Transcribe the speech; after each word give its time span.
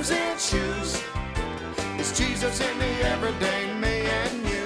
news 0.00 0.10
in 0.12 0.38
shoes. 0.38 1.02
It's 1.98 2.16
Jesus 2.18 2.58
in 2.58 2.78
the 2.78 3.06
everyday 3.06 3.70
me 3.74 4.06
and 4.06 4.38
you. 4.48 4.64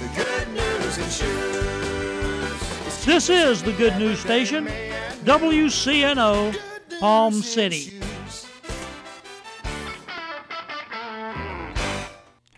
The 0.00 0.10
good 0.14 0.48
news 0.48 0.98
in 0.98 1.08
shoes. 1.08 3.04
This 3.06 3.30
is 3.30 3.62
the 3.62 3.72
Good 3.72 3.96
News 3.96 4.18
Station, 4.18 4.64
me. 4.64 4.92
WCNO, 5.24 6.54
Palm 7.00 7.32
City. 7.32 7.94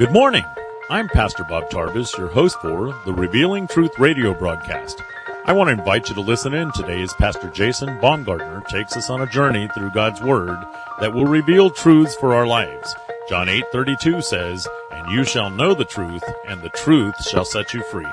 Good 0.05 0.13
morning. 0.13 0.45
I'm 0.91 1.09
Pastor 1.09 1.45
Bob 1.45 1.71
Tarvis, 1.71 2.19
your 2.19 2.29
host 2.29 2.61
for 2.61 2.95
the 3.07 3.15
Revealing 3.15 3.67
Truth 3.67 3.99
radio 3.99 4.35
broadcast. 4.35 5.03
I 5.47 5.55
want 5.55 5.69
to 5.69 5.73
invite 5.73 6.11
you 6.11 6.15
to 6.17 6.21
listen 6.21 6.53
in 6.53 6.73
today 6.73 7.01
as 7.01 7.15
Pastor 7.15 7.49
Jason 7.49 7.99
Baumgartner 8.03 8.61
takes 8.69 8.99
us 8.99 9.09
on 9.09 9.23
a 9.23 9.27
journey 9.27 9.67
through 9.73 9.93
God's 9.93 10.21
Word 10.21 10.59
that 11.01 11.15
will 11.15 11.25
reveal 11.25 11.71
truths 11.71 12.15
for 12.17 12.35
our 12.35 12.47
lives. 12.47 12.95
John 13.31 13.49
8:32 13.49 14.21
says, 14.21 14.69
"And 14.93 15.11
you 15.11 15.25
shall 15.25 15.49
know 15.49 15.73
the 15.73 15.87
truth, 15.87 16.23
and 16.47 16.61
the 16.61 16.69
truth 16.69 17.27
shall 17.27 17.47
set 17.47 17.73
you 17.73 17.83
free." 17.85 18.13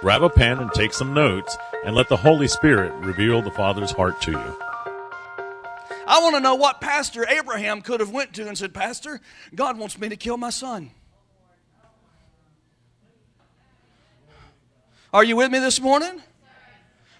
Grab 0.00 0.24
a 0.24 0.28
pen 0.28 0.58
and 0.58 0.72
take 0.72 0.92
some 0.92 1.14
notes, 1.14 1.56
and 1.84 1.94
let 1.94 2.08
the 2.08 2.16
Holy 2.16 2.48
Spirit 2.48 2.92
reveal 2.94 3.42
the 3.42 3.52
Father's 3.52 3.92
heart 3.92 4.20
to 4.22 4.32
you. 4.32 4.58
I 6.04 6.18
want 6.18 6.34
to 6.34 6.40
know 6.40 6.56
what 6.56 6.80
Pastor 6.80 7.24
Abraham 7.28 7.80
could 7.80 8.00
have 8.00 8.10
went 8.10 8.32
to 8.32 8.48
and 8.48 8.58
said, 8.58 8.74
Pastor, 8.74 9.20
God 9.54 9.78
wants 9.78 9.98
me 9.98 10.08
to 10.08 10.16
kill 10.16 10.36
my 10.36 10.50
son. 10.50 10.90
Are 15.18 15.24
you 15.24 15.34
with 15.34 15.50
me 15.50 15.58
this 15.58 15.80
morning? 15.80 16.22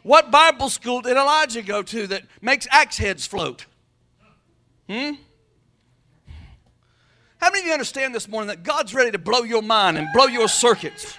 What 0.04 0.30
Bible 0.30 0.68
school 0.68 1.00
did 1.00 1.16
Elijah 1.16 1.62
go 1.62 1.82
to 1.82 2.06
that 2.06 2.22
makes 2.40 2.68
axe 2.70 2.96
heads 2.96 3.26
float? 3.26 3.66
Hmm? 4.88 5.14
How 7.38 7.50
many 7.50 7.58
of 7.58 7.66
you 7.66 7.72
understand 7.72 8.14
this 8.14 8.28
morning 8.28 8.46
that 8.50 8.62
God's 8.62 8.94
ready 8.94 9.10
to 9.10 9.18
blow 9.18 9.42
your 9.42 9.62
mind 9.62 9.98
and 9.98 10.06
blow 10.14 10.26
your 10.26 10.46
circuits? 10.46 11.18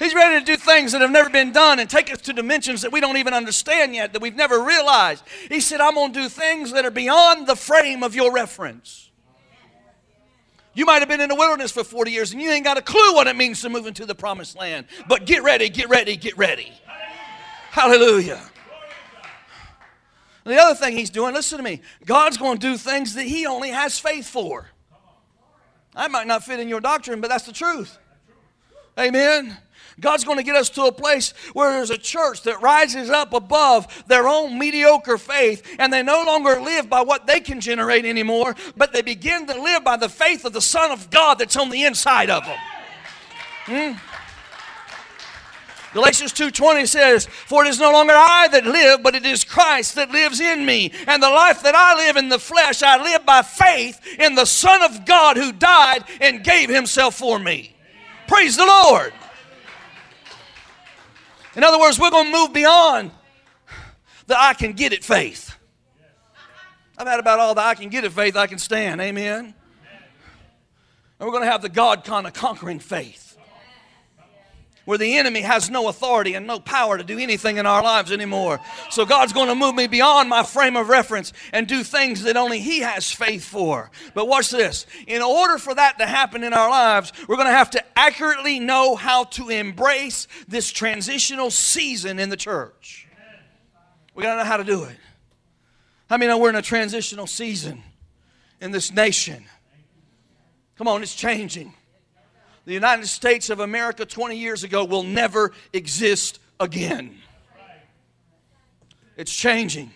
He's 0.00 0.12
ready 0.12 0.44
to 0.44 0.44
do 0.44 0.56
things 0.56 0.90
that 0.90 1.02
have 1.02 1.12
never 1.12 1.30
been 1.30 1.52
done 1.52 1.78
and 1.78 1.88
take 1.88 2.12
us 2.12 2.20
to 2.22 2.32
dimensions 2.32 2.82
that 2.82 2.90
we 2.90 2.98
don't 2.98 3.16
even 3.16 3.32
understand 3.32 3.94
yet, 3.94 4.12
that 4.12 4.20
we've 4.20 4.34
never 4.34 4.60
realized. 4.60 5.22
He 5.48 5.60
said, 5.60 5.80
I'm 5.80 5.94
going 5.94 6.12
to 6.14 6.22
do 6.22 6.28
things 6.28 6.72
that 6.72 6.84
are 6.84 6.90
beyond 6.90 7.46
the 7.46 7.54
frame 7.54 8.02
of 8.02 8.16
your 8.16 8.32
reference. 8.32 9.09
You 10.72 10.86
might 10.86 11.00
have 11.00 11.08
been 11.08 11.20
in 11.20 11.28
the 11.28 11.34
wilderness 11.34 11.72
for 11.72 11.82
40 11.82 12.10
years 12.10 12.32
and 12.32 12.40
you 12.40 12.50
ain't 12.50 12.64
got 12.64 12.78
a 12.78 12.82
clue 12.82 13.14
what 13.14 13.26
it 13.26 13.36
means 13.36 13.60
to 13.62 13.68
move 13.68 13.86
into 13.86 14.06
the 14.06 14.14
promised 14.14 14.56
land. 14.56 14.86
But 15.08 15.26
get 15.26 15.42
ready, 15.42 15.68
get 15.68 15.88
ready, 15.88 16.16
get 16.16 16.36
ready. 16.38 16.72
Hallelujah. 17.70 18.40
The 20.44 20.56
other 20.56 20.74
thing 20.74 20.96
he's 20.96 21.10
doing, 21.10 21.34
listen 21.34 21.58
to 21.58 21.64
me, 21.64 21.82
God's 22.06 22.36
going 22.36 22.58
to 22.58 22.66
do 22.66 22.76
things 22.76 23.14
that 23.14 23.24
he 23.24 23.46
only 23.46 23.70
has 23.70 23.98
faith 23.98 24.26
for. 24.26 24.70
I 25.94 26.08
might 26.08 26.26
not 26.26 26.44
fit 26.44 26.60
in 26.60 26.68
your 26.68 26.80
doctrine, 26.80 27.20
but 27.20 27.28
that's 27.28 27.44
the 27.44 27.52
truth. 27.52 27.98
Amen. 28.98 29.56
God's 30.00 30.24
going 30.24 30.38
to 30.38 30.42
get 30.42 30.56
us 30.56 30.70
to 30.70 30.84
a 30.84 30.92
place 30.92 31.32
where 31.52 31.72
there's 31.72 31.90
a 31.90 31.98
church 31.98 32.42
that 32.42 32.62
rises 32.62 33.10
up 33.10 33.34
above 33.34 34.04
their 34.06 34.26
own 34.26 34.58
mediocre 34.58 35.18
faith 35.18 35.62
and 35.78 35.92
they 35.92 36.02
no 36.02 36.24
longer 36.24 36.60
live 36.60 36.88
by 36.88 37.02
what 37.02 37.26
they 37.26 37.40
can 37.40 37.60
generate 37.60 38.04
anymore, 38.04 38.56
but 38.76 38.92
they 38.92 39.02
begin 39.02 39.46
to 39.46 39.60
live 39.60 39.84
by 39.84 39.96
the 39.96 40.08
faith 40.08 40.44
of 40.44 40.52
the 40.52 40.60
Son 40.60 40.90
of 40.90 41.10
God 41.10 41.38
that's 41.38 41.56
on 41.56 41.70
the 41.70 41.84
inside 41.84 42.30
of 42.30 42.44
them. 42.44 42.58
Hmm? 43.66 43.92
Galatians 45.92 46.32
2:20 46.32 46.86
says, 46.86 47.26
"For 47.46 47.64
it 47.64 47.68
is 47.68 47.80
no 47.80 47.90
longer 47.90 48.14
I 48.16 48.46
that 48.48 48.64
live, 48.64 49.02
but 49.02 49.16
it 49.16 49.26
is 49.26 49.42
Christ 49.42 49.96
that 49.96 50.12
lives 50.12 50.40
in 50.40 50.64
me. 50.64 50.92
And 51.08 51.20
the 51.20 51.30
life 51.30 51.62
that 51.62 51.74
I 51.74 51.94
live 51.94 52.16
in 52.16 52.28
the 52.28 52.38
flesh, 52.38 52.82
I 52.82 52.96
live 52.96 53.26
by 53.26 53.42
faith 53.42 54.00
in 54.18 54.36
the 54.36 54.46
Son 54.46 54.82
of 54.82 55.04
God 55.04 55.36
who 55.36 55.50
died 55.50 56.04
and 56.20 56.44
gave 56.44 56.70
himself 56.70 57.16
for 57.16 57.40
me." 57.40 57.74
Praise 58.28 58.56
the 58.56 58.66
Lord. 58.66 59.12
In 61.60 61.64
other 61.64 61.78
words, 61.78 61.98
we're 61.98 62.10
going 62.10 62.24
to 62.24 62.32
move 62.32 62.54
beyond 62.54 63.10
the 64.26 64.34
I 64.34 64.54
can 64.54 64.72
get 64.72 64.94
it 64.94 65.04
faith. 65.04 65.54
I've 66.96 67.06
had 67.06 67.20
about 67.20 67.38
all 67.38 67.54
the 67.54 67.60
I 67.60 67.74
can 67.74 67.90
get 67.90 68.02
it 68.02 68.12
faith 68.12 68.34
I 68.34 68.46
can 68.46 68.56
stand. 68.56 68.98
Amen. 68.98 69.44
And 69.44 69.54
we're 71.18 71.32
going 71.32 71.42
to 71.42 71.50
have 71.50 71.60
the 71.60 71.68
God 71.68 72.02
kind 72.02 72.26
of 72.26 72.32
conquering 72.32 72.78
faith 72.78 73.29
where 74.90 74.98
the 74.98 75.18
enemy 75.18 75.42
has 75.42 75.70
no 75.70 75.86
authority 75.86 76.34
and 76.34 76.48
no 76.48 76.58
power 76.58 76.98
to 76.98 77.04
do 77.04 77.16
anything 77.16 77.58
in 77.58 77.64
our 77.64 77.80
lives 77.80 78.10
anymore. 78.10 78.58
So 78.90 79.06
God's 79.06 79.32
going 79.32 79.46
to 79.46 79.54
move 79.54 79.76
me 79.76 79.86
beyond 79.86 80.28
my 80.28 80.42
frame 80.42 80.74
of 80.74 80.88
reference 80.88 81.32
and 81.52 81.68
do 81.68 81.84
things 81.84 82.24
that 82.24 82.36
only 82.36 82.58
He 82.58 82.80
has 82.80 83.08
faith 83.08 83.44
for. 83.44 83.92
But 84.14 84.26
watch 84.26 84.50
this. 84.50 84.86
In 85.06 85.22
order 85.22 85.58
for 85.58 85.72
that 85.76 85.98
to 85.98 86.06
happen 86.06 86.42
in 86.42 86.52
our 86.52 86.68
lives, 86.68 87.12
we're 87.28 87.36
going 87.36 87.46
to 87.46 87.52
have 87.52 87.70
to 87.70 87.84
accurately 87.96 88.58
know 88.58 88.96
how 88.96 89.22
to 89.24 89.48
embrace 89.48 90.26
this 90.48 90.72
transitional 90.72 91.52
season 91.52 92.18
in 92.18 92.28
the 92.28 92.36
church. 92.36 93.06
We 94.16 94.24
got 94.24 94.34
to 94.34 94.38
know 94.38 94.48
how 94.48 94.56
to 94.56 94.64
do 94.64 94.82
it. 94.82 94.96
Many 96.10 96.26
know 96.26 96.38
we're 96.38 96.48
in 96.48 96.56
a 96.56 96.62
transitional 96.62 97.28
season 97.28 97.84
in 98.60 98.72
this 98.72 98.92
nation? 98.92 99.44
Come 100.74 100.88
on, 100.88 101.00
it's 101.00 101.14
changing. 101.14 101.74
The 102.64 102.74
United 102.74 103.06
States 103.06 103.50
of 103.50 103.60
America 103.60 104.04
20 104.04 104.36
years 104.36 104.64
ago 104.64 104.84
will 104.84 105.02
never 105.02 105.52
exist 105.72 106.38
again. 106.58 107.16
It's 109.16 109.34
changing. 109.34 109.90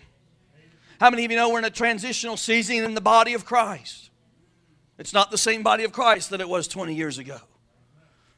How 0.99 1.09
many 1.09 1.25
of 1.25 1.31
you 1.31 1.37
know 1.37 1.49
we're 1.49 1.59
in 1.59 1.65
a 1.65 1.69
transitional 1.69 2.37
season 2.37 2.83
in 2.83 2.93
the 2.93 3.01
body 3.01 3.33
of 3.33 3.45
Christ? 3.45 4.09
It's 4.97 5.13
not 5.13 5.29
the 5.29 5.37
same 5.37 5.61
body 5.61 5.83
of 5.83 5.91
Christ 5.91 6.29
that 6.29 6.41
it 6.41 6.47
was 6.47 6.67
20 6.67 6.95
years 6.95 7.17
ago. 7.17 7.37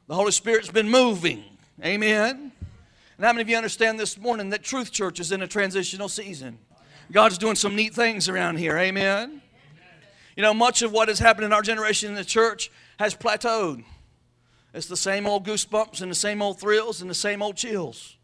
The 0.08 0.16
Holy 0.16 0.32
Spirit's 0.32 0.72
been 0.72 0.90
moving. 0.90 1.44
Amen. 1.84 2.52
And 3.18 3.26
how 3.26 3.34
many 3.34 3.42
of 3.42 3.50
you 3.50 3.58
understand 3.58 4.00
this 4.00 4.18
morning 4.18 4.50
that 4.52 4.64
Truth 4.64 4.92
Church 4.92 5.20
is 5.20 5.32
in 5.32 5.42
a 5.42 5.48
transitional 5.48 6.10
season? 6.10 6.58
God's 7.12 7.38
doing 7.38 7.56
some 7.56 7.76
neat 7.76 7.94
things 7.94 8.28
around 8.30 8.58
here. 8.58 8.78
Amen. 8.78 9.42
You 10.36 10.44
know, 10.44 10.54
much 10.54 10.82
of 10.82 10.92
what 10.92 11.08
has 11.08 11.20
happened 11.20 11.46
in 11.46 11.54
our 11.54 11.62
generation 11.62 12.10
in 12.10 12.16
the 12.16 12.26
church 12.26 12.72
has 13.00 13.16
plateaued. 13.16 13.84
It's 14.74 14.88
the 14.88 14.98
same 14.98 15.26
old 15.26 15.46
goosebumps 15.46 16.02
and 16.02 16.12
the 16.12 16.16
same 16.16 16.42
old 16.42 16.60
thrills 16.60 17.02
and 17.02 17.10
the 17.10 17.16
same 17.16 17.42
old 17.42 17.56
chills. 17.56 18.18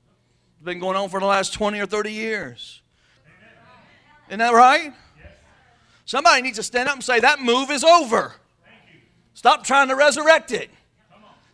It's 0.58 0.66
been 0.66 0.80
going 0.80 0.98
on 0.98 1.10
for 1.10 1.20
the 1.20 1.26
last 1.26 1.54
20 1.54 1.80
or 1.80 1.86
30 1.86 2.12
years. 2.12 2.82
Isn't 4.28 4.40
that 4.40 4.54
right? 4.54 4.94
Somebody 6.06 6.42
needs 6.42 6.58
to 6.58 6.64
stand 6.64 6.90
up 6.90 6.96
and 6.96 7.04
say, 7.04 7.20
That 7.20 7.42
move 7.42 7.72
is 7.72 7.84
over. 7.84 8.34
Stop 9.34 9.64
trying 9.64 9.88
to 9.88 9.96
resurrect 9.96 10.52
it. 10.52 10.70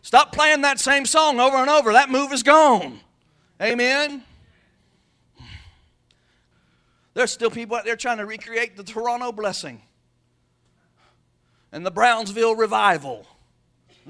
Stop 0.02 0.32
playing 0.32 0.62
that 0.62 0.78
same 0.78 1.06
song 1.06 1.40
over 1.40 1.56
and 1.56 1.70
over. 1.70 1.92
That 1.92 2.10
move 2.10 2.32
is 2.32 2.42
gone. 2.42 3.00
Amen. 3.60 4.22
There's 7.14 7.30
still 7.30 7.50
people 7.50 7.76
out 7.76 7.84
there 7.84 7.96
trying 7.96 8.18
to 8.18 8.26
recreate 8.26 8.76
the 8.76 8.84
Toronto 8.84 9.32
blessing 9.32 9.82
and 11.72 11.84
the 11.84 11.90
Brownsville 11.90 12.54
revival, 12.54 13.26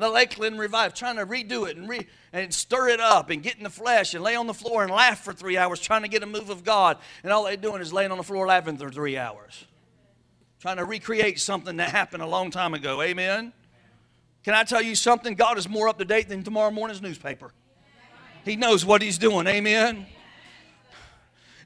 the 0.00 0.10
Lakeland 0.10 0.58
revival, 0.58 0.96
trying 0.96 1.16
to 1.16 1.26
redo 1.26 1.68
it 1.68 1.76
and, 1.76 1.88
re, 1.88 2.06
and 2.32 2.52
stir 2.52 2.88
it 2.88 3.00
up 3.00 3.30
and 3.30 3.42
get 3.42 3.56
in 3.56 3.62
the 3.62 3.70
flesh 3.70 4.14
and 4.14 4.22
lay 4.22 4.34
on 4.34 4.46
the 4.46 4.54
floor 4.54 4.82
and 4.82 4.90
laugh 4.90 5.22
for 5.22 5.32
three 5.32 5.56
hours 5.56 5.80
trying 5.80 6.02
to 6.02 6.08
get 6.08 6.22
a 6.22 6.26
move 6.26 6.50
of 6.50 6.64
God. 6.64 6.98
And 7.22 7.32
all 7.32 7.44
they're 7.44 7.56
doing 7.56 7.80
is 7.80 7.92
laying 7.92 8.10
on 8.10 8.18
the 8.18 8.24
floor 8.24 8.46
laughing 8.46 8.76
for 8.76 8.90
three 8.90 9.16
hours, 9.16 9.64
trying 10.60 10.78
to 10.78 10.84
recreate 10.84 11.40
something 11.40 11.76
that 11.76 11.90
happened 11.90 12.22
a 12.22 12.26
long 12.26 12.50
time 12.50 12.74
ago. 12.74 13.02
Amen. 13.02 13.52
Can 14.42 14.54
I 14.54 14.64
tell 14.64 14.82
you 14.82 14.94
something? 14.94 15.34
God 15.34 15.58
is 15.58 15.68
more 15.68 15.88
up 15.88 15.98
to 15.98 16.04
date 16.04 16.28
than 16.28 16.42
tomorrow 16.42 16.70
morning's 16.70 17.02
newspaper. 17.02 17.52
He 18.44 18.56
knows 18.56 18.84
what 18.84 19.02
He's 19.02 19.18
doing. 19.18 19.46
Amen. 19.46 20.06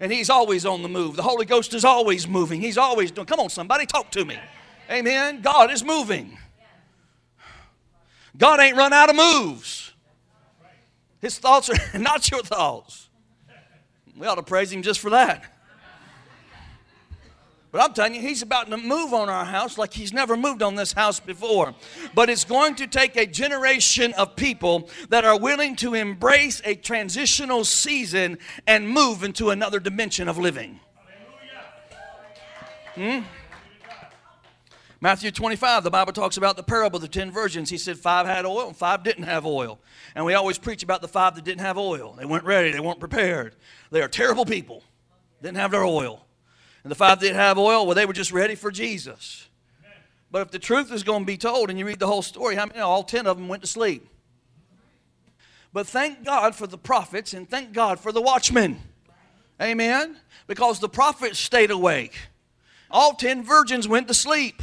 And 0.00 0.12
He's 0.12 0.28
always 0.28 0.66
on 0.66 0.82
the 0.82 0.88
move. 0.88 1.14
The 1.14 1.22
Holy 1.22 1.46
Ghost 1.46 1.72
is 1.72 1.84
always 1.84 2.26
moving. 2.26 2.60
He's 2.60 2.78
always 2.78 3.12
doing. 3.12 3.26
Come 3.26 3.38
on, 3.38 3.48
somebody, 3.48 3.86
talk 3.86 4.10
to 4.12 4.24
me. 4.24 4.36
Amen. 4.90 5.40
God 5.40 5.70
is 5.70 5.84
moving. 5.84 6.36
God 8.36 8.60
ain't 8.60 8.76
run 8.76 8.92
out 8.92 9.10
of 9.10 9.16
moves. 9.16 9.92
His 11.20 11.38
thoughts 11.38 11.70
are 11.70 11.98
not 11.98 12.30
your 12.30 12.42
thoughts. 12.42 13.08
We 14.16 14.26
ought 14.26 14.36
to 14.36 14.42
praise 14.42 14.72
Him 14.72 14.82
just 14.82 15.00
for 15.00 15.10
that. 15.10 15.54
But 17.74 17.82
I'm 17.82 17.92
telling 17.92 18.14
you, 18.14 18.20
he's 18.20 18.40
about 18.40 18.70
to 18.70 18.76
move 18.76 19.12
on 19.12 19.28
our 19.28 19.44
house 19.44 19.76
like 19.76 19.92
he's 19.92 20.12
never 20.12 20.36
moved 20.36 20.62
on 20.62 20.76
this 20.76 20.92
house 20.92 21.18
before. 21.18 21.74
But 22.14 22.30
it's 22.30 22.44
going 22.44 22.76
to 22.76 22.86
take 22.86 23.16
a 23.16 23.26
generation 23.26 24.12
of 24.12 24.36
people 24.36 24.88
that 25.08 25.24
are 25.24 25.36
willing 25.36 25.74
to 25.76 25.94
embrace 25.94 26.62
a 26.64 26.76
transitional 26.76 27.64
season 27.64 28.38
and 28.68 28.88
move 28.88 29.24
into 29.24 29.50
another 29.50 29.80
dimension 29.80 30.28
of 30.28 30.38
living. 30.38 30.78
Hmm? 32.94 33.22
Matthew 35.04 35.30
25, 35.30 35.84
the 35.84 35.90
Bible 35.90 36.14
talks 36.14 36.38
about 36.38 36.56
the 36.56 36.62
parable 36.62 36.96
of 36.96 37.02
the 37.02 37.08
ten 37.08 37.30
virgins. 37.30 37.68
He 37.68 37.76
said 37.76 37.98
five 37.98 38.24
had 38.24 38.46
oil 38.46 38.68
and 38.68 38.74
five 38.74 39.02
didn't 39.02 39.24
have 39.24 39.44
oil. 39.44 39.78
And 40.14 40.24
we 40.24 40.32
always 40.32 40.56
preach 40.56 40.82
about 40.82 41.02
the 41.02 41.08
five 41.08 41.34
that 41.34 41.44
didn't 41.44 41.60
have 41.60 41.76
oil. 41.76 42.14
They 42.18 42.24
weren't 42.24 42.46
ready, 42.46 42.72
they 42.72 42.80
weren't 42.80 43.00
prepared. 43.00 43.54
They 43.90 44.00
are 44.00 44.08
terrible 44.08 44.46
people, 44.46 44.82
didn't 45.42 45.58
have 45.58 45.72
their 45.72 45.84
oil. 45.84 46.24
And 46.84 46.90
the 46.90 46.94
five 46.94 47.20
that 47.20 47.26
did 47.26 47.36
have 47.36 47.58
oil, 47.58 47.84
well, 47.84 47.94
they 47.94 48.06
were 48.06 48.14
just 48.14 48.32
ready 48.32 48.54
for 48.54 48.70
Jesus. 48.70 49.46
But 50.30 50.40
if 50.40 50.50
the 50.50 50.58
truth 50.58 50.90
is 50.90 51.02
going 51.02 51.20
to 51.20 51.26
be 51.26 51.36
told 51.36 51.68
and 51.68 51.78
you 51.78 51.84
read 51.84 51.98
the 51.98 52.06
whole 52.06 52.22
story, 52.22 52.56
how 52.56 52.64
many, 52.64 52.80
all 52.80 53.02
ten 53.02 53.26
of 53.26 53.36
them 53.36 53.46
went 53.46 53.60
to 53.60 53.68
sleep. 53.68 54.08
But 55.74 55.86
thank 55.86 56.24
God 56.24 56.54
for 56.54 56.66
the 56.66 56.78
prophets 56.78 57.34
and 57.34 57.46
thank 57.46 57.74
God 57.74 58.00
for 58.00 58.10
the 58.10 58.22
watchmen. 58.22 58.80
Amen? 59.60 60.16
Because 60.46 60.80
the 60.80 60.88
prophets 60.88 61.38
stayed 61.38 61.70
awake. 61.70 62.14
All 62.90 63.12
ten 63.12 63.44
virgins 63.44 63.86
went 63.86 64.08
to 64.08 64.14
sleep. 64.14 64.62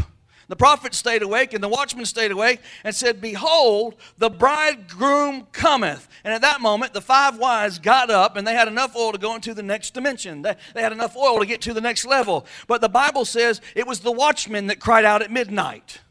The 0.51 0.57
prophet 0.57 0.94
stayed 0.94 1.21
awake 1.21 1.53
and 1.53 1.63
the 1.63 1.69
watchman 1.69 2.06
stayed 2.06 2.30
awake 2.30 2.59
and 2.83 2.94
said, 2.94 3.21
Behold, 3.21 3.95
the 4.18 4.30
bridegroom 4.30 5.48
cometh. 5.53 6.09
And 6.25 6.33
at 6.33 6.42
that 6.42 6.59
moment, 6.59 6.92
the 6.92 7.00
five 7.00 7.38
wise 7.38 7.80
got 7.80 8.09
up 8.09 8.36
and 8.36 8.45
they 8.45 8.53
had 8.53 8.68
enough 8.68 8.94
oil 8.94 9.13
to 9.13 9.18
go 9.18 9.33
into 9.33 9.53
the 9.53 9.63
next 9.63 9.94
dimension. 9.94 10.42
They, 10.42 10.56
they 10.74 10.81
had 10.81 10.92
enough 10.92 11.15
oil 11.15 11.39
to 11.39 11.45
get 11.45 11.62
to 11.62 11.74
the 11.74 11.80
next 11.80 12.06
level. 12.06 12.45
But 12.68 12.81
the 12.81 12.89
Bible 12.89 13.24
says 13.24 13.62
it 13.75 13.88
was 13.88 14.01
the 14.01 14.12
watchman 14.12 14.68
that 14.68 14.81
cried 14.81 15.06
out 15.06 15.21
at 15.21 15.31
midnight. 15.31 16.01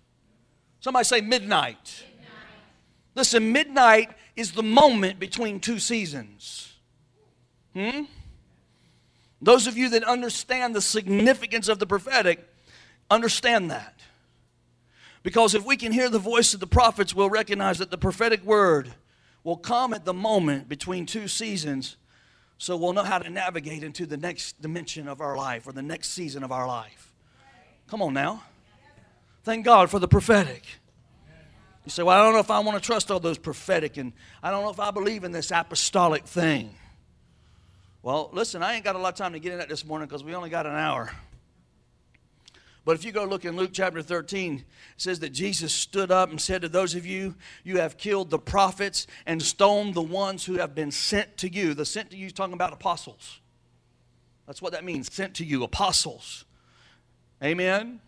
Somebody 0.80 1.04
say 1.04 1.20
midnight. 1.20 2.02
midnight. 2.08 2.32
Listen, 3.14 3.52
midnight 3.52 4.08
is 4.36 4.52
the 4.52 4.62
moment 4.62 5.20
between 5.20 5.60
two 5.60 5.78
seasons. 5.78 6.72
Hmm? 7.74 8.04
Those 9.42 9.66
of 9.66 9.76
you 9.76 9.90
that 9.90 10.02
understand 10.02 10.74
the 10.74 10.80
significance 10.80 11.68
of 11.68 11.78
the 11.78 11.86
prophetic 11.86 12.48
understand 13.10 13.70
that. 13.70 13.99
Because 15.22 15.54
if 15.54 15.64
we 15.64 15.76
can 15.76 15.92
hear 15.92 16.08
the 16.08 16.18
voice 16.18 16.54
of 16.54 16.60
the 16.60 16.66
prophets, 16.66 17.14
we'll 17.14 17.30
recognize 17.30 17.78
that 17.78 17.90
the 17.90 17.98
prophetic 17.98 18.42
word 18.44 18.92
will 19.44 19.56
come 19.56 19.92
at 19.92 20.04
the 20.04 20.14
moment 20.14 20.68
between 20.68 21.06
two 21.06 21.28
seasons, 21.28 21.96
so 22.58 22.76
we'll 22.76 22.92
know 22.92 23.02
how 23.02 23.18
to 23.18 23.28
navigate 23.28 23.82
into 23.82 24.06
the 24.06 24.16
next 24.16 24.60
dimension 24.60 25.08
of 25.08 25.20
our 25.20 25.36
life 25.36 25.66
or 25.66 25.72
the 25.72 25.82
next 25.82 26.10
season 26.10 26.42
of 26.42 26.52
our 26.52 26.66
life. 26.66 27.12
Come 27.88 28.02
on 28.02 28.14
now. 28.14 28.42
Thank 29.42 29.64
God 29.64 29.90
for 29.90 29.98
the 29.98 30.08
prophetic. 30.08 30.64
You 31.84 31.90
say, 31.90 32.02
Well, 32.02 32.18
I 32.18 32.22
don't 32.22 32.34
know 32.34 32.40
if 32.40 32.50
I 32.50 32.60
want 32.60 32.80
to 32.80 32.86
trust 32.86 33.10
all 33.10 33.20
those 33.20 33.38
prophetic, 33.38 33.96
and 33.96 34.12
I 34.42 34.50
don't 34.50 34.62
know 34.62 34.70
if 34.70 34.80
I 34.80 34.90
believe 34.90 35.24
in 35.24 35.32
this 35.32 35.50
apostolic 35.50 36.24
thing. 36.24 36.74
Well, 38.02 38.30
listen, 38.32 38.62
I 38.62 38.74
ain't 38.74 38.84
got 38.84 38.96
a 38.96 38.98
lot 38.98 39.10
of 39.10 39.14
time 39.16 39.32
to 39.32 39.38
get 39.38 39.52
in 39.52 39.58
that 39.58 39.68
this 39.68 39.84
morning 39.84 40.08
because 40.08 40.24
we 40.24 40.34
only 40.34 40.50
got 40.50 40.66
an 40.66 40.74
hour. 40.74 41.10
But 42.84 42.96
if 42.96 43.04
you 43.04 43.12
go 43.12 43.24
look 43.24 43.44
in 43.44 43.56
Luke 43.56 43.70
chapter 43.72 44.02
13, 44.02 44.54
it 44.56 44.64
says 44.96 45.20
that 45.20 45.30
Jesus 45.30 45.72
stood 45.72 46.10
up 46.10 46.30
and 46.30 46.40
said 46.40 46.62
to 46.62 46.68
those 46.68 46.94
of 46.94 47.04
you, 47.04 47.34
You 47.62 47.78
have 47.78 47.98
killed 47.98 48.30
the 48.30 48.38
prophets 48.38 49.06
and 49.26 49.42
stoned 49.42 49.94
the 49.94 50.02
ones 50.02 50.44
who 50.44 50.54
have 50.54 50.74
been 50.74 50.90
sent 50.90 51.36
to 51.38 51.52
you. 51.52 51.74
The 51.74 51.84
sent 51.84 52.10
to 52.10 52.16
you 52.16 52.26
is 52.26 52.32
talking 52.32 52.54
about 52.54 52.72
apostles. 52.72 53.40
That's 54.46 54.62
what 54.62 54.72
that 54.72 54.84
means, 54.84 55.12
sent 55.12 55.34
to 55.34 55.44
you, 55.44 55.62
apostles. 55.62 56.44
Amen. 57.42 58.00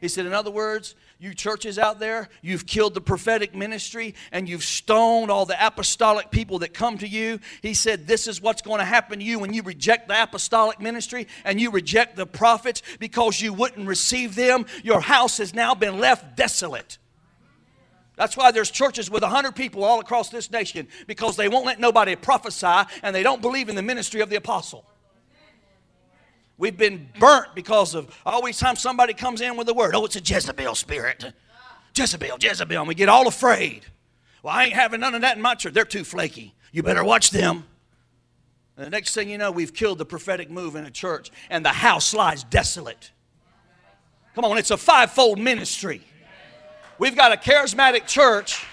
He 0.00 0.08
said, 0.08 0.26
in 0.26 0.32
other 0.32 0.50
words, 0.50 0.94
you 1.22 1.34
churches 1.34 1.78
out 1.78 2.00
there, 2.00 2.28
you've 2.40 2.66
killed 2.66 2.94
the 2.94 3.00
prophetic 3.00 3.54
ministry 3.54 4.16
and 4.32 4.48
you've 4.48 4.64
stoned 4.64 5.30
all 5.30 5.46
the 5.46 5.66
apostolic 5.66 6.32
people 6.32 6.58
that 6.58 6.74
come 6.74 6.98
to 6.98 7.06
you. 7.06 7.38
He 7.62 7.74
said, 7.74 8.08
This 8.08 8.26
is 8.26 8.42
what's 8.42 8.60
going 8.60 8.80
to 8.80 8.84
happen 8.84 9.20
to 9.20 9.24
you 9.24 9.38
when 9.38 9.54
you 9.54 9.62
reject 9.62 10.08
the 10.08 10.20
apostolic 10.20 10.80
ministry 10.80 11.28
and 11.44 11.60
you 11.60 11.70
reject 11.70 12.16
the 12.16 12.26
prophets 12.26 12.82
because 12.98 13.40
you 13.40 13.52
wouldn't 13.52 13.86
receive 13.86 14.34
them. 14.34 14.66
Your 14.82 15.00
house 15.00 15.38
has 15.38 15.54
now 15.54 15.76
been 15.76 16.00
left 16.00 16.36
desolate. 16.36 16.98
That's 18.16 18.36
why 18.36 18.50
there's 18.50 18.72
churches 18.72 19.08
with 19.08 19.22
100 19.22 19.54
people 19.54 19.84
all 19.84 20.00
across 20.00 20.28
this 20.28 20.50
nation 20.50 20.88
because 21.06 21.36
they 21.36 21.48
won't 21.48 21.66
let 21.66 21.78
nobody 21.78 22.16
prophesy 22.16 22.90
and 23.04 23.14
they 23.14 23.22
don't 23.22 23.40
believe 23.40 23.68
in 23.68 23.76
the 23.76 23.82
ministry 23.82 24.22
of 24.22 24.28
the 24.28 24.36
apostle. 24.36 24.84
We've 26.58 26.76
been 26.76 27.08
burnt 27.18 27.54
because 27.54 27.94
of 27.94 28.14
always 28.24 28.58
time 28.58 28.76
somebody 28.76 29.14
comes 29.14 29.40
in 29.40 29.56
with 29.56 29.68
a 29.68 29.74
word. 29.74 29.94
Oh, 29.94 30.04
it's 30.04 30.16
a 30.16 30.20
Jezebel 30.20 30.74
spirit. 30.74 31.32
Jezebel, 31.94 32.38
Jezebel. 32.40 32.78
And 32.78 32.88
we 32.88 32.94
get 32.94 33.08
all 33.08 33.26
afraid. 33.26 33.84
Well, 34.42 34.54
I 34.54 34.64
ain't 34.64 34.74
having 34.74 35.00
none 35.00 35.14
of 35.14 35.22
that 35.22 35.36
in 35.36 35.42
my 35.42 35.54
church. 35.54 35.74
They're 35.74 35.84
too 35.84 36.04
flaky. 36.04 36.54
You 36.72 36.82
better 36.82 37.04
watch 37.04 37.30
them. 37.30 37.64
And 38.76 38.86
the 38.86 38.90
next 38.90 39.14
thing 39.14 39.28
you 39.28 39.38
know, 39.38 39.50
we've 39.50 39.74
killed 39.74 39.98
the 39.98 40.06
prophetic 40.06 40.50
move 40.50 40.76
in 40.76 40.86
a 40.86 40.90
church, 40.90 41.30
and 41.50 41.64
the 41.64 41.70
house 41.70 42.14
lies 42.14 42.42
desolate. 42.44 43.10
Come 44.34 44.44
on, 44.46 44.56
it's 44.56 44.70
a 44.70 44.78
fivefold 44.78 45.38
ministry. 45.38 46.00
We've 46.98 47.14
got 47.14 47.32
a 47.32 47.36
charismatic 47.36 48.06
church 48.06 48.64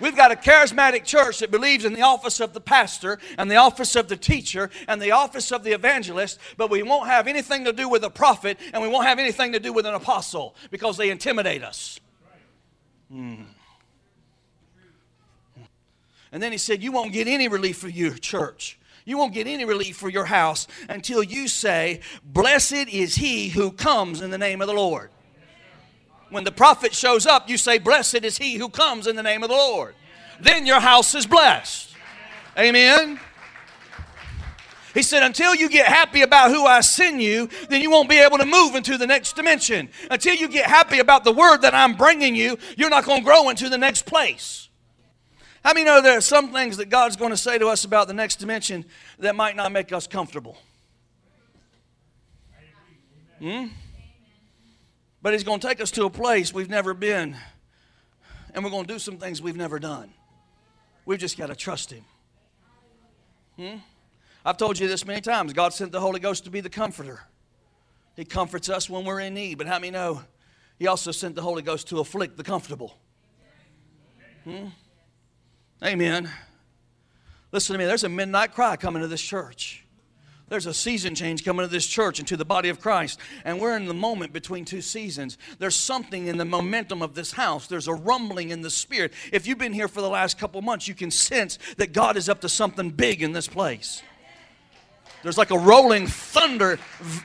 We've 0.00 0.16
got 0.16 0.32
a 0.32 0.36
charismatic 0.36 1.04
church 1.04 1.40
that 1.40 1.50
believes 1.50 1.84
in 1.84 1.92
the 1.92 2.02
office 2.02 2.40
of 2.40 2.54
the 2.54 2.60
pastor 2.60 3.18
and 3.38 3.50
the 3.50 3.56
office 3.56 3.96
of 3.96 4.08
the 4.08 4.16
teacher 4.16 4.70
and 4.88 5.00
the 5.00 5.12
office 5.12 5.52
of 5.52 5.62
the 5.62 5.72
evangelist, 5.72 6.38
but 6.56 6.70
we 6.70 6.82
won't 6.82 7.08
have 7.08 7.26
anything 7.26 7.64
to 7.64 7.72
do 7.72 7.88
with 7.88 8.02
a 8.04 8.10
prophet 8.10 8.58
and 8.72 8.82
we 8.82 8.88
won't 8.88 9.06
have 9.06 9.18
anything 9.18 9.52
to 9.52 9.60
do 9.60 9.72
with 9.72 9.86
an 9.86 9.94
apostle 9.94 10.54
because 10.70 10.96
they 10.96 11.10
intimidate 11.10 11.62
us. 11.62 12.00
Hmm. 13.10 13.42
And 16.32 16.42
then 16.42 16.52
he 16.52 16.58
said, 16.58 16.82
You 16.82 16.92
won't 16.92 17.12
get 17.12 17.26
any 17.26 17.48
relief 17.48 17.78
for 17.78 17.88
your 17.88 18.14
church. 18.14 18.78
You 19.04 19.18
won't 19.18 19.34
get 19.34 19.46
any 19.46 19.64
relief 19.64 19.96
for 19.96 20.08
your 20.08 20.26
house 20.26 20.66
until 20.88 21.22
you 21.22 21.48
say, 21.48 22.00
Blessed 22.24 22.88
is 22.88 23.16
he 23.16 23.48
who 23.48 23.72
comes 23.72 24.20
in 24.20 24.30
the 24.30 24.38
name 24.38 24.60
of 24.60 24.68
the 24.68 24.74
Lord. 24.74 25.10
When 26.30 26.44
the 26.44 26.52
prophet 26.52 26.94
shows 26.94 27.26
up, 27.26 27.48
you 27.48 27.58
say, 27.58 27.78
Blessed 27.78 28.24
is 28.24 28.38
he 28.38 28.54
who 28.54 28.68
comes 28.68 29.06
in 29.06 29.16
the 29.16 29.22
name 29.22 29.42
of 29.42 29.48
the 29.48 29.56
Lord. 29.56 29.94
Then 30.40 30.64
your 30.64 30.80
house 30.80 31.14
is 31.14 31.26
blessed. 31.26 31.94
Amen. 32.58 33.20
He 34.94 35.02
said, 35.02 35.22
until 35.22 35.54
you 35.54 35.68
get 35.68 35.86
happy 35.86 36.22
about 36.22 36.50
who 36.50 36.66
I 36.66 36.80
send 36.80 37.22
you, 37.22 37.48
then 37.68 37.80
you 37.80 37.90
won't 37.90 38.08
be 38.08 38.18
able 38.18 38.38
to 38.38 38.44
move 38.44 38.74
into 38.74 38.98
the 38.98 39.06
next 39.06 39.36
dimension. 39.36 39.88
Until 40.10 40.34
you 40.34 40.48
get 40.48 40.66
happy 40.66 40.98
about 40.98 41.22
the 41.22 41.32
word 41.32 41.58
that 41.58 41.74
I'm 41.74 41.94
bringing 41.94 42.34
you, 42.34 42.58
you're 42.76 42.90
not 42.90 43.04
going 43.04 43.20
to 43.20 43.24
grow 43.24 43.48
into 43.50 43.68
the 43.68 43.78
next 43.78 44.04
place. 44.04 44.68
How 45.64 45.74
many 45.74 45.84
know 45.84 46.00
there 46.00 46.16
are 46.16 46.22
some 46.22 46.52
things 46.52 46.78
that 46.78 46.88
God's 46.88 47.16
going 47.16 47.30
to 47.30 47.36
say 47.36 47.58
to 47.58 47.68
us 47.68 47.84
about 47.84 48.08
the 48.08 48.14
next 48.14 48.36
dimension 48.36 48.84
that 49.18 49.36
might 49.36 49.54
not 49.54 49.70
make 49.70 49.92
us 49.92 50.06
comfortable? 50.06 50.56
Hmm? 53.38 53.66
But 55.22 55.32
He's 55.32 55.44
going 55.44 55.60
to 55.60 55.66
take 55.66 55.80
us 55.80 55.90
to 55.92 56.04
a 56.04 56.10
place 56.10 56.52
we've 56.52 56.70
never 56.70 56.94
been 56.94 57.36
and 58.54 58.64
we're 58.64 58.70
going 58.70 58.86
to 58.86 58.92
do 58.92 58.98
some 58.98 59.16
things 59.16 59.40
we've 59.40 59.56
never 59.56 59.78
done. 59.78 60.10
We've 61.04 61.18
just 61.18 61.38
got 61.38 61.46
to 61.46 61.56
trust 61.56 61.92
Him. 61.92 62.04
Hmm? 63.56 63.76
I've 64.44 64.56
told 64.56 64.78
you 64.78 64.88
this 64.88 65.04
many 65.04 65.20
times. 65.20 65.52
God 65.52 65.72
sent 65.72 65.92
the 65.92 66.00
Holy 66.00 66.20
Ghost 66.20 66.44
to 66.44 66.50
be 66.50 66.60
the 66.60 66.70
comforter. 66.70 67.20
He 68.16 68.24
comforts 68.24 68.68
us 68.68 68.88
when 68.88 69.04
we're 69.04 69.20
in 69.20 69.34
need. 69.34 69.58
But 69.58 69.66
how 69.66 69.78
many 69.78 69.90
know 69.90 70.22
He 70.78 70.86
also 70.86 71.12
sent 71.12 71.34
the 71.34 71.42
Holy 71.42 71.62
Ghost 71.62 71.88
to 71.88 72.00
afflict 72.00 72.36
the 72.36 72.44
comfortable? 72.44 72.96
Hmm? 74.44 74.68
Amen. 75.84 76.30
Listen 77.52 77.74
to 77.74 77.78
me. 77.78 77.86
There's 77.86 78.04
a 78.04 78.08
midnight 78.08 78.54
cry 78.54 78.76
coming 78.76 79.02
to 79.02 79.08
this 79.08 79.22
church. 79.22 79.84
There's 80.50 80.66
a 80.66 80.74
season 80.74 81.14
change 81.14 81.44
coming 81.44 81.64
to 81.64 81.70
this 81.70 81.86
church 81.86 82.18
and 82.18 82.26
to 82.26 82.36
the 82.36 82.44
body 82.44 82.68
of 82.68 82.80
Christ. 82.80 83.20
And 83.44 83.60
we're 83.60 83.76
in 83.76 83.86
the 83.86 83.94
moment 83.94 84.32
between 84.32 84.64
two 84.64 84.82
seasons. 84.82 85.38
There's 85.60 85.76
something 85.76 86.26
in 86.26 86.38
the 86.38 86.44
momentum 86.44 87.02
of 87.02 87.14
this 87.14 87.30
house. 87.32 87.68
There's 87.68 87.86
a 87.86 87.94
rumbling 87.94 88.50
in 88.50 88.60
the 88.60 88.68
spirit. 88.68 89.12
If 89.32 89.46
you've 89.46 89.58
been 89.58 89.72
here 89.72 89.86
for 89.86 90.00
the 90.00 90.08
last 90.08 90.38
couple 90.38 90.60
months, 90.60 90.88
you 90.88 90.94
can 90.94 91.12
sense 91.12 91.58
that 91.76 91.92
God 91.92 92.16
is 92.16 92.28
up 92.28 92.40
to 92.40 92.48
something 92.48 92.90
big 92.90 93.22
in 93.22 93.32
this 93.32 93.46
place. 93.46 94.02
There's 95.22 95.38
like 95.38 95.52
a 95.52 95.58
rolling 95.58 96.08
thunder 96.08 96.80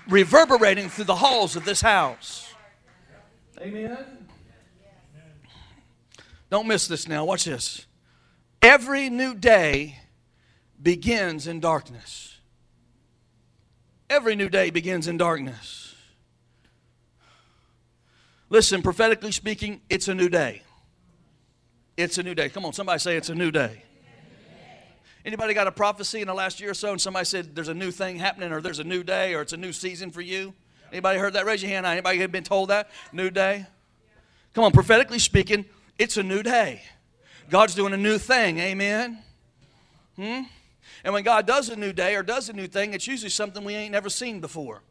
reverberating 0.07 0.89
through 0.89 1.05
the 1.05 1.15
halls 1.15 1.55
of 1.55 1.65
this 1.65 1.81
house. 1.81 2.53
Amen. 3.59 4.27
Don't 6.51 6.67
miss 6.67 6.87
this 6.87 7.07
now. 7.07 7.25
Watch 7.25 7.45
this. 7.45 7.87
Every 8.61 9.09
new 9.09 9.33
day 9.33 9.97
begins 10.79 11.47
in 11.47 11.59
darkness. 11.59 12.34
Every 14.09 14.35
new 14.35 14.49
day 14.49 14.69
begins 14.69 15.07
in 15.07 15.17
darkness. 15.17 15.95
Listen, 18.49 18.81
prophetically 18.81 19.31
speaking, 19.31 19.81
it's 19.89 20.07
a 20.07 20.13
new 20.13 20.29
day. 20.29 20.61
It's 21.97 22.17
a 22.17 22.23
new 22.23 22.35
day. 22.35 22.49
Come 22.49 22.65
on, 22.65 22.73
somebody 22.73 22.99
say 22.99 23.17
it's 23.17 23.29
a 23.29 23.35
new 23.35 23.51
day. 23.51 23.81
Anybody 25.25 25.55
got 25.55 25.65
a 25.65 25.71
prophecy 25.71 26.21
in 26.21 26.27
the 26.27 26.35
last 26.35 26.59
year 26.59 26.69
or 26.69 26.75
so 26.75 26.91
and 26.91 27.01
somebody 27.01 27.25
said 27.25 27.55
there's 27.55 27.67
a 27.67 27.73
new 27.73 27.89
thing 27.89 28.17
happening 28.17 28.51
or 28.51 28.61
there's 28.61 28.77
a 28.77 28.83
new 28.83 29.03
day 29.03 29.33
or 29.33 29.41
it's 29.41 29.53
a 29.53 29.57
new 29.57 29.73
season 29.73 30.11
for 30.11 30.21
you? 30.21 30.53
Anybody 30.91 31.17
heard 31.17 31.33
that? 31.33 31.47
Raise 31.47 31.63
your 31.63 31.71
hand. 31.71 31.87
Anybody 31.87 32.23
been 32.27 32.43
told 32.43 32.69
that? 32.69 32.91
New 33.11 33.31
day? 33.31 33.65
Come 34.53 34.63
on, 34.63 34.71
prophetically 34.71 35.17
speaking, 35.17 35.65
it's 35.97 36.17
a 36.17 36.23
new 36.23 36.43
day. 36.43 36.83
God's 37.49 37.73
doing 37.73 37.93
a 37.93 37.97
new 37.97 38.19
thing. 38.19 38.59
Amen. 38.59 39.17
Hmm? 40.15 40.41
And 41.03 41.13
when 41.13 41.23
God 41.23 41.45
does 41.45 41.69
a 41.69 41.75
new 41.75 41.93
day 41.93 42.15
or 42.15 42.23
does 42.23 42.49
a 42.49 42.53
new 42.53 42.67
thing, 42.67 42.93
it's 42.93 43.07
usually 43.07 43.29
something 43.29 43.63
we 43.63 43.75
ain't 43.75 43.91
never 43.91 44.09
seen 44.09 44.39
before. 44.39 44.81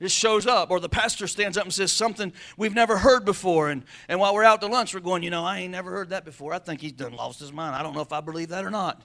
It 0.00 0.10
shows 0.10 0.46
up, 0.46 0.70
or 0.70 0.80
the 0.80 0.88
pastor 0.88 1.26
stands 1.26 1.58
up 1.58 1.64
and 1.64 1.74
says 1.74 1.92
something 1.92 2.32
we've 2.56 2.74
never 2.74 2.96
heard 2.96 3.26
before. 3.26 3.68
And, 3.68 3.82
and 4.08 4.18
while 4.18 4.34
we're 4.34 4.44
out 4.44 4.62
to 4.62 4.66
lunch, 4.66 4.94
we're 4.94 5.00
going, 5.00 5.22
you 5.22 5.28
know, 5.28 5.44
I 5.44 5.58
ain't 5.58 5.72
never 5.72 5.90
heard 5.90 6.08
that 6.08 6.24
before. 6.24 6.54
I 6.54 6.58
think 6.58 6.80
he's 6.80 6.92
done 6.92 7.12
lost 7.12 7.38
his 7.38 7.52
mind. 7.52 7.76
I 7.76 7.82
don't 7.82 7.94
know 7.94 8.00
if 8.00 8.12
I 8.12 8.22
believe 8.22 8.48
that 8.48 8.64
or 8.64 8.70
not. 8.70 9.02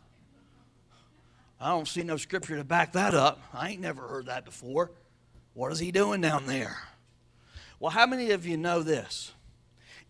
I 1.60 1.70
don't 1.70 1.88
see 1.88 2.04
no 2.04 2.16
scripture 2.16 2.56
to 2.56 2.64
back 2.64 2.94
that 2.94 3.14
up. 3.14 3.42
I 3.54 3.72
ain't 3.72 3.82
never 3.82 4.08
heard 4.08 4.28
that 4.28 4.46
before. 4.46 4.92
What 5.54 5.72
is 5.74 5.80
he 5.80 5.92
doing 5.92 6.22
down 6.22 6.46
there? 6.48 6.78
Well, 7.80 7.92
how 7.92 8.06
many 8.06 8.32
of 8.32 8.46
you 8.46 8.56
know 8.56 8.82
this? 8.82 9.34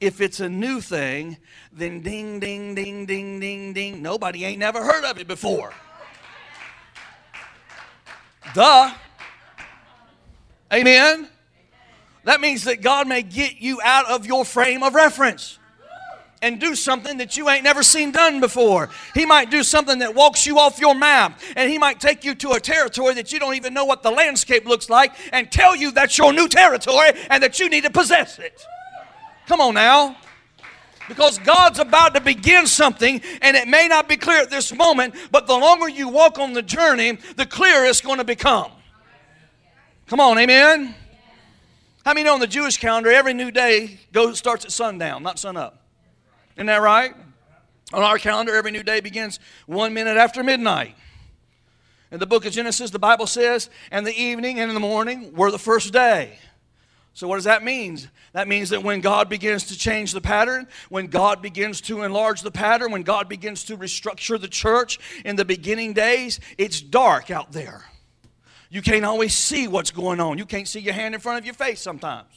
If 0.05 0.21
it's 0.21 0.39
a 0.39 0.47
new 0.47 0.81
thing, 0.81 1.35
then 1.74 2.01
ding, 2.01 2.39
ding, 2.39 2.75
ding, 2.75 3.07
ding, 3.07 3.39
ding, 3.39 3.74
ding. 3.74 4.03
Nobody 4.03 4.45
ain't 4.45 4.59
never 4.59 4.83
heard 4.83 5.03
of 5.03 5.17
it 5.17 5.27
before. 5.27 5.74
Duh. 8.53 8.93
Amen. 10.71 11.27
That 12.24 12.39
means 12.39 12.65
that 12.65 12.83
God 12.83 13.07
may 13.07 13.24
get 13.24 13.59
you 13.59 13.81
out 13.83 14.07
of 14.07 14.27
your 14.27 14.45
frame 14.45 14.83
of 14.83 14.93
reference 14.93 15.57
and 16.43 16.59
do 16.59 16.75
something 16.75 17.17
that 17.17 17.35
you 17.35 17.50
ain't 17.50 17.63
never 17.63 17.81
seen 17.81 18.12
done 18.12 18.39
before. 18.39 18.91
He 19.15 19.25
might 19.25 19.50
do 19.50 19.63
something 19.63 19.97
that 19.97 20.13
walks 20.13 20.45
you 20.45 20.59
off 20.59 20.79
your 20.79 20.93
map, 20.93 21.39
and 21.55 21.71
He 21.71 21.79
might 21.79 22.00
take 22.00 22.24
you 22.24 22.35
to 22.35 22.51
a 22.51 22.59
territory 22.59 23.15
that 23.15 23.33
you 23.33 23.39
don't 23.39 23.55
even 23.55 23.74
know 23.74 23.85
what 23.85 24.03
the 24.03 24.12
landscape 24.12 24.67
looks 24.67 24.88
like 24.88 25.13
and 25.33 25.51
tell 25.51 25.75
you 25.75 25.89
that's 25.89 26.15
your 26.15 26.31
new 26.31 26.47
territory 26.47 27.09
and 27.31 27.41
that 27.41 27.59
you 27.59 27.69
need 27.69 27.85
to 27.85 27.89
possess 27.89 28.38
it. 28.38 28.63
Come 29.47 29.61
on 29.61 29.73
now. 29.73 30.17
Because 31.07 31.37
God's 31.37 31.77
about 31.77 32.15
to 32.15 32.21
begin 32.21 32.65
something, 32.65 33.21
and 33.41 33.55
it 33.55 33.67
may 33.67 33.87
not 33.87 34.09
be 34.09 34.17
clear 34.17 34.41
at 34.41 34.49
this 34.49 34.73
moment, 34.73 35.13
but 35.31 35.45
the 35.45 35.53
longer 35.53 35.87
you 35.87 36.09
walk 36.09 36.39
on 36.39 36.53
the 36.53 36.63
journey, 36.63 37.19
the 37.35 37.45
clearer 37.45 37.85
it's 37.85 38.01
going 38.01 38.17
to 38.17 38.23
become. 38.23 38.71
Come 40.07 40.19
on, 40.19 40.39
amen? 40.39 40.95
How 42.03 42.13
many 42.13 42.23
know 42.23 42.33
on 42.33 42.39
the 42.39 42.47
Jewish 42.47 42.77
calendar, 42.77 43.11
every 43.11 43.33
new 43.33 43.51
day 43.51 43.99
goes, 44.11 44.39
starts 44.39 44.65
at 44.65 44.71
sundown, 44.71 45.21
not 45.21 45.37
sun 45.37 45.57
up? 45.57 45.83
Isn't 46.55 46.67
that 46.67 46.81
right? 46.81 47.13
On 47.93 48.01
our 48.01 48.17
calendar, 48.17 48.55
every 48.55 48.71
new 48.71 48.83
day 48.83 48.99
begins 48.99 49.39
one 49.67 49.93
minute 49.93 50.17
after 50.17 50.43
midnight. 50.43 50.95
In 52.11 52.19
the 52.19 52.25
book 52.25 52.45
of 52.45 52.53
Genesis, 52.53 52.91
the 52.91 52.99
Bible 52.99 53.27
says, 53.27 53.69
and 53.91 54.07
the 54.07 54.15
evening 54.15 54.59
and 54.59 54.69
in 54.69 54.73
the 54.73 54.79
morning 54.79 55.33
were 55.33 55.51
the 55.51 55.59
first 55.59 55.93
day. 55.93 56.37
So, 57.15 57.29
what 57.29 57.36
does 57.36 57.45
that 57.45 57.63
mean? 57.63 57.98
That 58.34 58.50
means 58.50 58.72
that 58.72 58.84
when 58.84 59.00
God 59.00 59.29
begins 59.29 59.67
to 59.67 59.77
change 59.77 60.12
the 60.12 60.19
pattern, 60.19 60.67
when 60.89 61.07
God 61.07 61.41
begins 61.41 61.79
to 61.81 62.01
enlarge 62.01 62.41
the 62.41 62.51
pattern, 62.51 62.91
when 62.91 63.03
God 63.03 63.29
begins 63.29 63.63
to 63.65 63.77
restructure 63.77 64.39
the 64.39 64.50
church 64.50 65.00
in 65.24 65.38
the 65.38 65.45
beginning 65.45 65.93
days, 65.93 66.41
it's 66.57 66.81
dark 66.81 67.31
out 67.31 67.53
there. 67.53 67.86
You 68.69 68.81
can't 68.81 69.05
always 69.05 69.34
see 69.34 69.69
what's 69.69 69.91
going 69.91 70.19
on. 70.19 70.38
You 70.38 70.45
can't 70.45 70.67
see 70.67 70.81
your 70.81 70.93
hand 70.93 71.15
in 71.15 71.22
front 71.22 71.39
of 71.39 71.45
your 71.45 71.53
face 71.53 71.79
sometimes. 71.79 72.27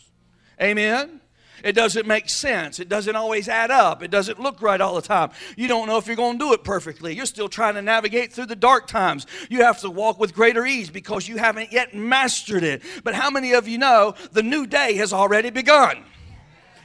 Amen? 0.63 1.18
It 1.65 1.73
doesn't 1.73 2.07
make 2.07 2.29
sense. 2.29 2.81
It 2.81 2.89
doesn't 2.89 3.17
always 3.17 3.49
add 3.49 3.71
up. 3.71 4.03
It 4.03 4.11
doesn't 4.11 4.41
look 4.41 4.63
right 4.63 4.81
all 4.81 4.95
the 4.95 5.03
time. 5.03 5.31
You 5.57 5.69
don't 5.69 5.87
know 5.87 5.99
if 5.99 6.07
you're 6.07 6.17
going 6.17 6.39
to 6.39 6.45
do 6.45 6.53
it 6.53 6.65
perfectly. 6.65 7.15
You're 7.15 7.27
still 7.27 7.49
trying 7.49 7.75
to 7.75 7.83
navigate 7.83 8.33
through 8.33 8.47
the 8.47 8.57
dark 8.57 8.87
times. 8.87 9.27
You 9.51 9.63
have 9.63 9.81
to 9.81 9.91
walk 9.91 10.19
with 10.19 10.35
greater 10.35 10.65
ease 10.67 10.91
because 10.91 11.29
you 11.29 11.37
haven't 11.37 11.73
yet 11.73 11.95
mastered 11.95 12.63
it. 12.63 12.83
But 13.05 13.15
how 13.15 13.31
many 13.31 13.53
of 13.53 13.69
you 13.69 13.79
know 13.79 14.15
the 14.33 14.43
new 14.43 14.67
day 14.67 14.95
has 14.95 15.13
already 15.13 15.51
begun? 15.51 16.05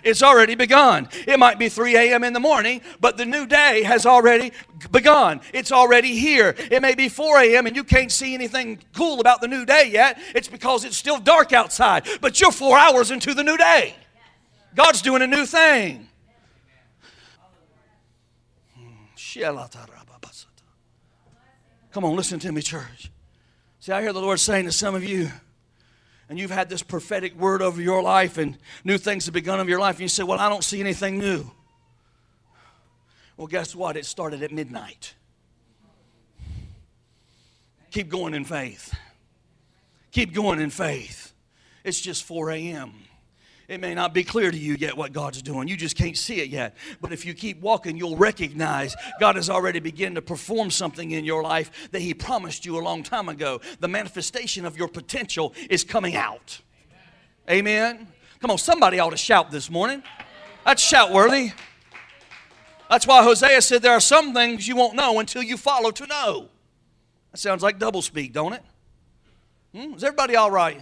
It's 0.03 0.21
already 0.21 0.55
begun. 0.55 1.07
It 1.25 1.39
might 1.39 1.57
be 1.57 1.69
3 1.69 1.95
a.m. 1.95 2.23
in 2.23 2.33
the 2.33 2.39
morning, 2.39 2.81
but 2.99 3.17
the 3.17 3.25
new 3.25 3.45
day 3.45 3.83
has 3.83 4.05
already 4.05 4.51
begun. 4.91 5.41
It's 5.53 5.71
already 5.71 6.17
here. 6.17 6.55
It 6.69 6.81
may 6.81 6.93
be 6.93 7.07
4 7.07 7.39
a.m. 7.39 7.67
and 7.67 7.75
you 7.75 7.83
can't 7.83 8.11
see 8.11 8.33
anything 8.33 8.79
cool 8.93 9.21
about 9.21 9.39
the 9.39 9.47
new 9.47 9.65
day 9.65 9.89
yet. 9.91 10.19
It's 10.35 10.47
because 10.49 10.83
it's 10.83 10.97
still 10.97 11.19
dark 11.19 11.53
outside, 11.53 12.07
but 12.21 12.41
you're 12.41 12.51
four 12.51 12.77
hours 12.77 13.11
into 13.11 13.33
the 13.33 13.43
new 13.43 13.57
day. 13.57 13.95
God's 14.75 15.01
doing 15.01 15.21
a 15.21 15.27
new 15.27 15.45
thing. 15.45 16.07
Come 21.91 22.05
on, 22.05 22.15
listen 22.15 22.39
to 22.39 22.51
me, 22.51 22.61
church. 22.61 23.11
See, 23.79 23.91
I 23.91 24.01
hear 24.01 24.13
the 24.13 24.21
Lord 24.21 24.39
saying 24.39 24.65
to 24.65 24.71
some 24.71 24.95
of 24.95 25.03
you, 25.03 25.29
and 26.27 26.39
you've 26.39 26.51
had 26.51 26.69
this 26.69 26.81
prophetic 26.81 27.35
word 27.37 27.61
over 27.61 27.81
your 27.81 28.01
life, 28.01 28.37
and 28.37 28.57
new 28.83 28.97
things 28.97 29.25
have 29.25 29.33
begun 29.33 29.59
of 29.59 29.69
your 29.69 29.79
life, 29.79 29.95
and 29.95 30.01
you 30.01 30.07
say, 30.07 30.23
Well, 30.23 30.39
I 30.39 30.49
don't 30.49 30.63
see 30.63 30.79
anything 30.79 31.19
new. 31.19 31.51
Well, 33.37 33.47
guess 33.47 33.75
what? 33.75 33.97
It 33.97 34.05
started 34.05 34.41
at 34.41 34.51
midnight. 34.51 35.13
Keep 37.91 38.09
going 38.09 38.33
in 38.33 38.45
faith. 38.45 38.95
Keep 40.11 40.33
going 40.33 40.59
in 40.59 40.71
faith. 40.71 41.33
It's 41.83 41.99
just 41.99 42.23
4 42.23 42.51
a.m. 42.51 42.93
It 43.67 43.79
may 43.79 43.93
not 43.96 44.13
be 44.13 44.24
clear 44.24 44.51
to 44.51 44.58
you 44.58 44.75
yet 44.75 44.98
what 44.98 45.13
God's 45.13 45.41
doing. 45.41 45.67
You 45.70 45.77
just 45.77 45.96
can't 45.96 46.17
see 46.17 46.41
it 46.41 46.50
yet. 46.50 46.75
But 47.00 47.13
if 47.13 47.25
you 47.25 47.34
keep 47.34 47.62
walking, 47.62 47.96
you'll 47.96 48.17
recognize 48.17 48.96
God 49.20 49.38
has 49.38 49.50
already 49.50 49.79
begun 49.79 50.15
to 50.15 50.22
perform 50.22 50.70
something 50.70 51.12
in 51.12 51.24
your 51.24 51.41
life 51.43 51.89
that 51.91 52.01
He 52.01 52.13
promised 52.13 52.65
you 52.65 52.77
a 52.77 52.82
long 52.82 53.03
time 53.03 53.29
ago. 53.29 53.62
The 53.79 53.88
manifestation 53.88 54.65
of 54.65 54.77
your 54.77 54.89
potential 54.89 55.53
is 55.70 55.84
coming 55.86 56.15
out. 56.15 56.60
Amen. 57.50 58.08
Come 58.39 58.51
on, 58.51 58.58
somebody 58.58 59.00
ought 59.00 59.12
to 59.12 59.17
shout 59.17 59.50
this 59.50 59.70
morning. 59.70 60.03
That's 60.65 60.82
shout 60.82 61.12
worthy. 61.12 61.53
That's 62.89 63.08
why 63.08 63.24
Hosea 63.24 63.62
said 63.62 63.82
there 63.82 63.93
are 63.93 64.01
some 64.01 64.34
things 64.34 64.67
you 64.67 64.75
won't 64.75 64.96
know 64.96 65.20
until 65.20 65.41
you 65.41 65.55
follow 65.55 65.91
to 65.91 66.05
know. 66.05 66.50
That 67.32 67.38
sounds 67.38 67.63
like 67.63 67.79
double 67.79 68.01
speak, 68.01 68.34
don't 68.34 68.53
it? 68.53 68.63
Hmm? 69.74 69.93
Is 69.93 70.03
everybody 70.03 70.36
all 70.36 70.51
right? 70.51 70.82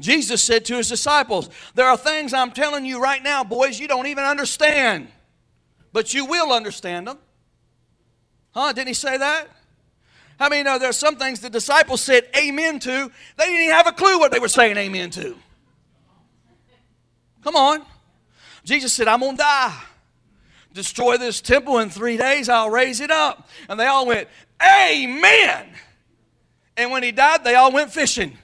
Jesus 0.00 0.42
said 0.42 0.64
to 0.66 0.76
his 0.76 0.88
disciples, 0.88 1.48
There 1.74 1.86
are 1.86 1.96
things 1.96 2.34
I'm 2.34 2.50
telling 2.50 2.84
you 2.84 3.00
right 3.00 3.22
now, 3.22 3.44
boys, 3.44 3.78
you 3.78 3.88
don't 3.88 4.06
even 4.06 4.24
understand, 4.24 5.08
but 5.92 6.12
you 6.12 6.24
will 6.26 6.52
understand 6.52 7.06
them. 7.06 7.18
Huh? 8.52 8.72
Didn't 8.72 8.88
he 8.88 8.94
say 8.94 9.16
that? 9.16 9.48
How 10.38 10.48
many 10.48 10.62
know 10.64 10.78
there 10.78 10.90
are 10.90 10.92
some 10.92 11.16
things 11.16 11.40
the 11.40 11.50
disciples 11.50 12.00
said 12.00 12.28
amen 12.36 12.80
to? 12.80 13.10
They 13.36 13.44
didn't 13.44 13.62
even 13.62 13.74
have 13.74 13.86
a 13.86 13.92
clue 13.92 14.18
what 14.18 14.32
they 14.32 14.40
were 14.40 14.48
saying 14.48 14.76
amen 14.76 15.10
to. 15.10 15.36
Come 17.42 17.56
on. 17.56 17.82
Jesus 18.64 18.92
said, 18.92 19.06
I'm 19.06 19.20
going 19.20 19.36
to 19.36 19.42
die. 19.42 19.80
Destroy 20.72 21.18
this 21.18 21.40
temple 21.40 21.78
in 21.78 21.88
three 21.88 22.16
days, 22.16 22.48
I'll 22.48 22.70
raise 22.70 23.00
it 23.00 23.10
up. 23.10 23.48
And 23.68 23.78
they 23.78 23.86
all 23.86 24.06
went, 24.06 24.28
Amen. 24.60 25.68
And 26.76 26.90
when 26.90 27.02
he 27.04 27.12
died, 27.12 27.44
they 27.44 27.54
all 27.54 27.70
went 27.70 27.92
fishing. 27.92 28.36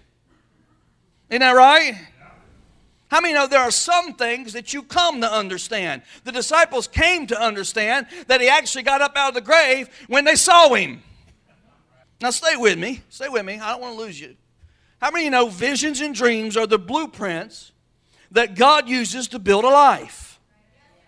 Isn't 1.30 1.40
that 1.40 1.52
right? 1.52 1.94
How 3.08 3.20
many 3.20 3.34
know 3.34 3.46
there 3.46 3.60
are 3.60 3.72
some 3.72 4.14
things 4.14 4.52
that 4.52 4.72
you 4.72 4.82
come 4.82 5.20
to 5.20 5.32
understand? 5.32 6.02
The 6.24 6.32
disciples 6.32 6.86
came 6.86 7.26
to 7.28 7.40
understand 7.40 8.06
that 8.28 8.40
he 8.40 8.48
actually 8.48 8.82
got 8.82 9.00
up 9.00 9.16
out 9.16 9.30
of 9.30 9.34
the 9.34 9.40
grave 9.40 9.88
when 10.06 10.24
they 10.24 10.36
saw 10.36 10.72
him. 10.74 11.02
Now, 12.20 12.30
stay 12.30 12.56
with 12.56 12.78
me. 12.78 13.02
Stay 13.08 13.28
with 13.28 13.44
me. 13.44 13.58
I 13.58 13.72
don't 13.72 13.80
want 13.80 13.96
to 13.96 14.00
lose 14.00 14.20
you. 14.20 14.36
How 15.00 15.10
many 15.10 15.24
you 15.24 15.30
know 15.30 15.48
visions 15.48 16.00
and 16.00 16.14
dreams 16.14 16.56
are 16.56 16.66
the 16.66 16.78
blueprints 16.78 17.72
that 18.30 18.54
God 18.54 18.88
uses 18.88 19.26
to 19.28 19.38
build 19.38 19.64
a 19.64 19.70
life? 19.70 20.38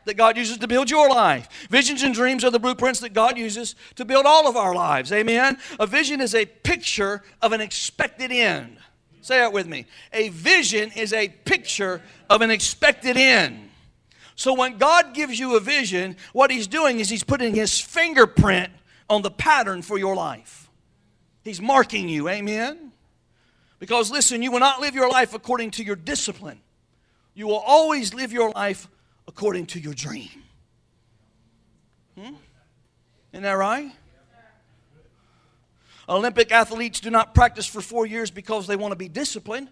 That 0.06 0.16
God 0.16 0.36
uses 0.36 0.58
to 0.58 0.66
build 0.66 0.90
your 0.90 1.08
life. 1.08 1.68
Visions 1.70 2.02
and 2.02 2.12
dreams 2.14 2.42
are 2.42 2.50
the 2.50 2.58
blueprints 2.58 2.98
that 3.00 3.12
God 3.12 3.38
uses 3.38 3.76
to 3.94 4.04
build 4.04 4.26
all 4.26 4.48
of 4.48 4.56
our 4.56 4.74
lives. 4.74 5.12
Amen. 5.12 5.58
A 5.78 5.86
vision 5.86 6.20
is 6.20 6.34
a 6.34 6.46
picture 6.46 7.22
of 7.40 7.52
an 7.52 7.60
expected 7.60 8.32
end. 8.32 8.78
Say 9.22 9.38
that 9.38 9.52
with 9.52 9.68
me. 9.68 9.86
A 10.12 10.28
vision 10.30 10.90
is 10.94 11.12
a 11.12 11.28
picture 11.28 12.02
of 12.28 12.42
an 12.42 12.50
expected 12.50 13.16
end. 13.16 13.70
So 14.34 14.52
when 14.52 14.78
God 14.78 15.14
gives 15.14 15.38
you 15.38 15.56
a 15.56 15.60
vision, 15.60 16.16
what 16.32 16.50
He's 16.50 16.66
doing 16.66 16.98
is 16.98 17.08
He's 17.08 17.22
putting 17.22 17.54
His 17.54 17.80
fingerprint 17.80 18.72
on 19.08 19.22
the 19.22 19.30
pattern 19.30 19.80
for 19.80 19.96
your 19.96 20.16
life. 20.16 20.68
He's 21.44 21.60
marking 21.60 22.08
you. 22.08 22.28
Amen. 22.28 22.92
Because 23.78 24.10
listen, 24.10 24.42
you 24.42 24.50
will 24.50 24.60
not 24.60 24.80
live 24.80 24.94
your 24.94 25.08
life 25.08 25.34
according 25.34 25.70
to 25.72 25.84
your 25.84 25.96
discipline. 25.96 26.60
You 27.34 27.46
will 27.46 27.62
always 27.64 28.12
live 28.12 28.32
your 28.32 28.50
life 28.50 28.88
according 29.28 29.66
to 29.66 29.80
your 29.80 29.94
dream. 29.94 30.30
Hmm? 32.18 32.34
Isn't 33.32 33.44
that 33.44 33.52
right? 33.52 33.92
Olympic 36.08 36.50
athletes 36.50 37.00
do 37.00 37.10
not 37.10 37.34
practice 37.34 37.66
for 37.66 37.80
four 37.80 38.06
years 38.06 38.30
because 38.30 38.66
they 38.66 38.76
want 38.76 38.92
to 38.92 38.96
be 38.96 39.08
disciplined. 39.08 39.68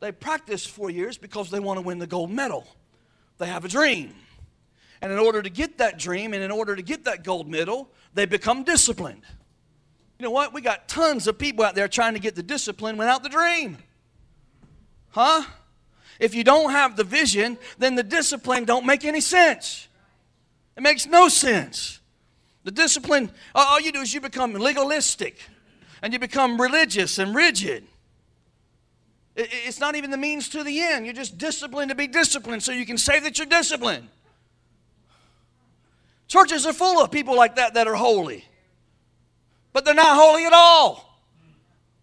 They 0.00 0.12
practice 0.12 0.66
four 0.66 0.90
years 0.90 1.18
because 1.18 1.50
they 1.50 1.60
want 1.60 1.78
to 1.78 1.82
win 1.82 1.98
the 1.98 2.06
gold 2.06 2.30
medal. 2.30 2.66
They 3.38 3.46
have 3.46 3.64
a 3.64 3.68
dream. 3.68 4.14
And 5.00 5.12
in 5.12 5.18
order 5.18 5.42
to 5.42 5.50
get 5.50 5.78
that 5.78 5.98
dream 5.98 6.34
and 6.34 6.42
in 6.42 6.50
order 6.50 6.74
to 6.76 6.82
get 6.82 7.04
that 7.04 7.24
gold 7.24 7.48
medal, 7.48 7.90
they 8.14 8.26
become 8.26 8.64
disciplined. 8.64 9.22
You 10.18 10.24
know 10.24 10.30
what? 10.30 10.52
We 10.52 10.60
got 10.60 10.88
tons 10.88 11.26
of 11.28 11.38
people 11.38 11.64
out 11.64 11.74
there 11.74 11.88
trying 11.88 12.14
to 12.14 12.20
get 12.20 12.34
the 12.34 12.42
discipline 12.42 12.96
without 12.96 13.22
the 13.22 13.28
dream. 13.28 13.78
Huh? 15.10 15.44
If 16.18 16.34
you 16.34 16.42
don't 16.42 16.72
have 16.72 16.96
the 16.96 17.04
vision, 17.04 17.58
then 17.78 17.94
the 17.94 18.02
discipline 18.02 18.64
don't 18.64 18.84
make 18.84 19.04
any 19.04 19.20
sense. 19.20 19.86
It 20.76 20.82
makes 20.82 21.06
no 21.06 21.28
sense. 21.28 21.97
The 22.64 22.70
discipline, 22.70 23.30
uh, 23.54 23.64
all 23.68 23.80
you 23.80 23.92
do 23.92 24.00
is 24.00 24.12
you 24.12 24.20
become 24.20 24.52
legalistic 24.52 25.38
and 26.02 26.12
you 26.12 26.18
become 26.18 26.60
religious 26.60 27.18
and 27.18 27.34
rigid. 27.34 27.84
It's 29.36 29.78
not 29.78 29.94
even 29.94 30.10
the 30.10 30.16
means 30.16 30.48
to 30.50 30.64
the 30.64 30.80
end. 30.80 31.06
You're 31.06 31.14
just 31.14 31.38
disciplined 31.38 31.90
to 31.90 31.94
be 31.94 32.08
disciplined 32.08 32.62
so 32.62 32.72
you 32.72 32.84
can 32.84 32.98
say 32.98 33.20
that 33.20 33.38
you're 33.38 33.46
disciplined. 33.46 34.08
Churches 36.26 36.66
are 36.66 36.72
full 36.72 37.02
of 37.02 37.10
people 37.10 37.36
like 37.36 37.56
that 37.56 37.74
that 37.74 37.86
are 37.86 37.94
holy, 37.94 38.44
but 39.72 39.84
they're 39.84 39.94
not 39.94 40.16
holy 40.16 40.44
at 40.44 40.52
all. 40.52 41.22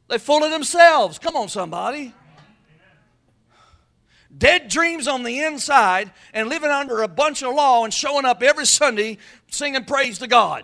They're 0.07 0.17
full 0.17 0.43
of 0.43 0.51
themselves. 0.51 1.19
Come 1.19 1.35
on, 1.35 1.49
somebody 1.49 2.13
dead 4.37 4.67
dreams 4.67 5.07
on 5.07 5.23
the 5.23 5.41
inside 5.41 6.11
and 6.33 6.49
living 6.49 6.71
under 6.71 7.01
a 7.01 7.07
bunch 7.07 7.43
of 7.43 7.53
law 7.53 7.83
and 7.83 7.93
showing 7.93 8.25
up 8.25 8.43
every 8.43 8.65
Sunday 8.65 9.17
singing 9.49 9.85
praise 9.85 10.19
to 10.19 10.27
God. 10.27 10.63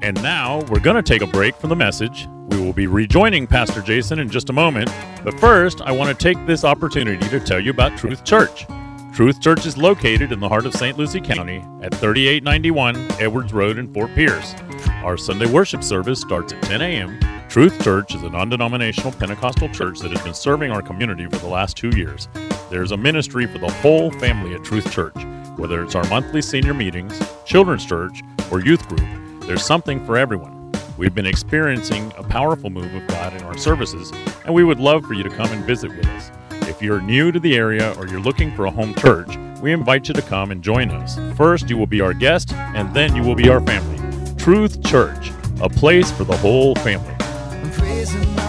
And 0.00 0.22
now 0.22 0.60
we're 0.70 0.80
going 0.80 0.96
to 0.96 1.02
take 1.02 1.22
a 1.22 1.26
break 1.26 1.56
from 1.56 1.70
the 1.70 1.76
message. 1.76 2.28
We 2.48 2.60
will 2.60 2.72
be 2.72 2.86
rejoining 2.86 3.46
Pastor 3.46 3.82
Jason 3.82 4.18
in 4.18 4.30
just 4.30 4.48
a 4.48 4.52
moment. 4.52 4.90
But 5.22 5.38
first, 5.38 5.82
I 5.82 5.92
want 5.92 6.08
to 6.08 6.14
take 6.14 6.44
this 6.46 6.64
opportunity 6.64 7.28
to 7.28 7.40
tell 7.40 7.60
you 7.60 7.70
about 7.70 7.98
Truth 7.98 8.24
Church. 8.24 8.66
Truth 9.12 9.40
Church 9.40 9.66
is 9.66 9.76
located 9.76 10.32
in 10.32 10.40
the 10.40 10.48
heart 10.48 10.64
of 10.64 10.72
St. 10.74 10.96
Lucie 10.96 11.20
County 11.20 11.58
at 11.82 11.92
3891 11.92 12.96
Edwards 13.20 13.52
Road 13.52 13.76
in 13.76 13.92
Fort 13.92 14.14
Pierce. 14.14 14.54
Our 15.02 15.16
Sunday 15.16 15.46
worship 15.46 15.82
service 15.82 16.20
starts 16.20 16.52
at 16.52 16.62
10 16.62 16.80
a.m. 16.80 17.18
Truth 17.48 17.82
Church 17.82 18.14
is 18.14 18.22
a 18.22 18.28
non 18.28 18.50
denominational 18.50 19.10
Pentecostal 19.12 19.70
church 19.70 20.00
that 20.00 20.10
has 20.10 20.20
been 20.20 20.34
serving 20.34 20.70
our 20.70 20.82
community 20.82 21.24
for 21.24 21.38
the 21.38 21.48
last 21.48 21.78
two 21.78 21.88
years. 21.96 22.28
There's 22.68 22.92
a 22.92 22.96
ministry 22.96 23.46
for 23.46 23.56
the 23.56 23.70
whole 23.70 24.10
family 24.10 24.54
at 24.54 24.62
Truth 24.62 24.92
Church. 24.92 25.16
Whether 25.56 25.82
it's 25.82 25.94
our 25.94 26.06
monthly 26.10 26.42
senior 26.42 26.74
meetings, 26.74 27.18
children's 27.46 27.86
church, 27.86 28.20
or 28.50 28.60
youth 28.60 28.86
group, 28.86 29.08
there's 29.46 29.64
something 29.64 30.04
for 30.04 30.18
everyone. 30.18 30.70
We've 30.98 31.14
been 31.14 31.24
experiencing 31.24 32.12
a 32.18 32.22
powerful 32.22 32.68
move 32.68 32.94
of 32.94 33.06
God 33.06 33.32
in 33.32 33.42
our 33.44 33.56
services, 33.56 34.12
and 34.44 34.54
we 34.54 34.62
would 34.62 34.78
love 34.78 35.06
for 35.06 35.14
you 35.14 35.22
to 35.22 35.30
come 35.30 35.50
and 35.50 35.64
visit 35.64 35.90
with 35.96 36.06
us. 36.06 36.30
If 36.68 36.82
you're 36.82 37.00
new 37.00 37.32
to 37.32 37.40
the 37.40 37.56
area 37.56 37.94
or 37.96 38.06
you're 38.06 38.20
looking 38.20 38.54
for 38.54 38.66
a 38.66 38.70
home 38.70 38.94
church, 38.96 39.34
we 39.62 39.72
invite 39.72 40.06
you 40.06 40.12
to 40.12 40.22
come 40.22 40.50
and 40.50 40.62
join 40.62 40.90
us. 40.90 41.18
First, 41.34 41.70
you 41.70 41.78
will 41.78 41.86
be 41.86 42.02
our 42.02 42.12
guest, 42.12 42.52
and 42.52 42.92
then 42.94 43.16
you 43.16 43.22
will 43.22 43.34
be 43.34 43.48
our 43.48 43.62
family. 43.62 43.96
Truth 44.36 44.84
Church, 44.84 45.32
a 45.62 45.68
place 45.70 46.12
for 46.12 46.24
the 46.24 46.36
whole 46.36 46.74
family. 46.76 47.17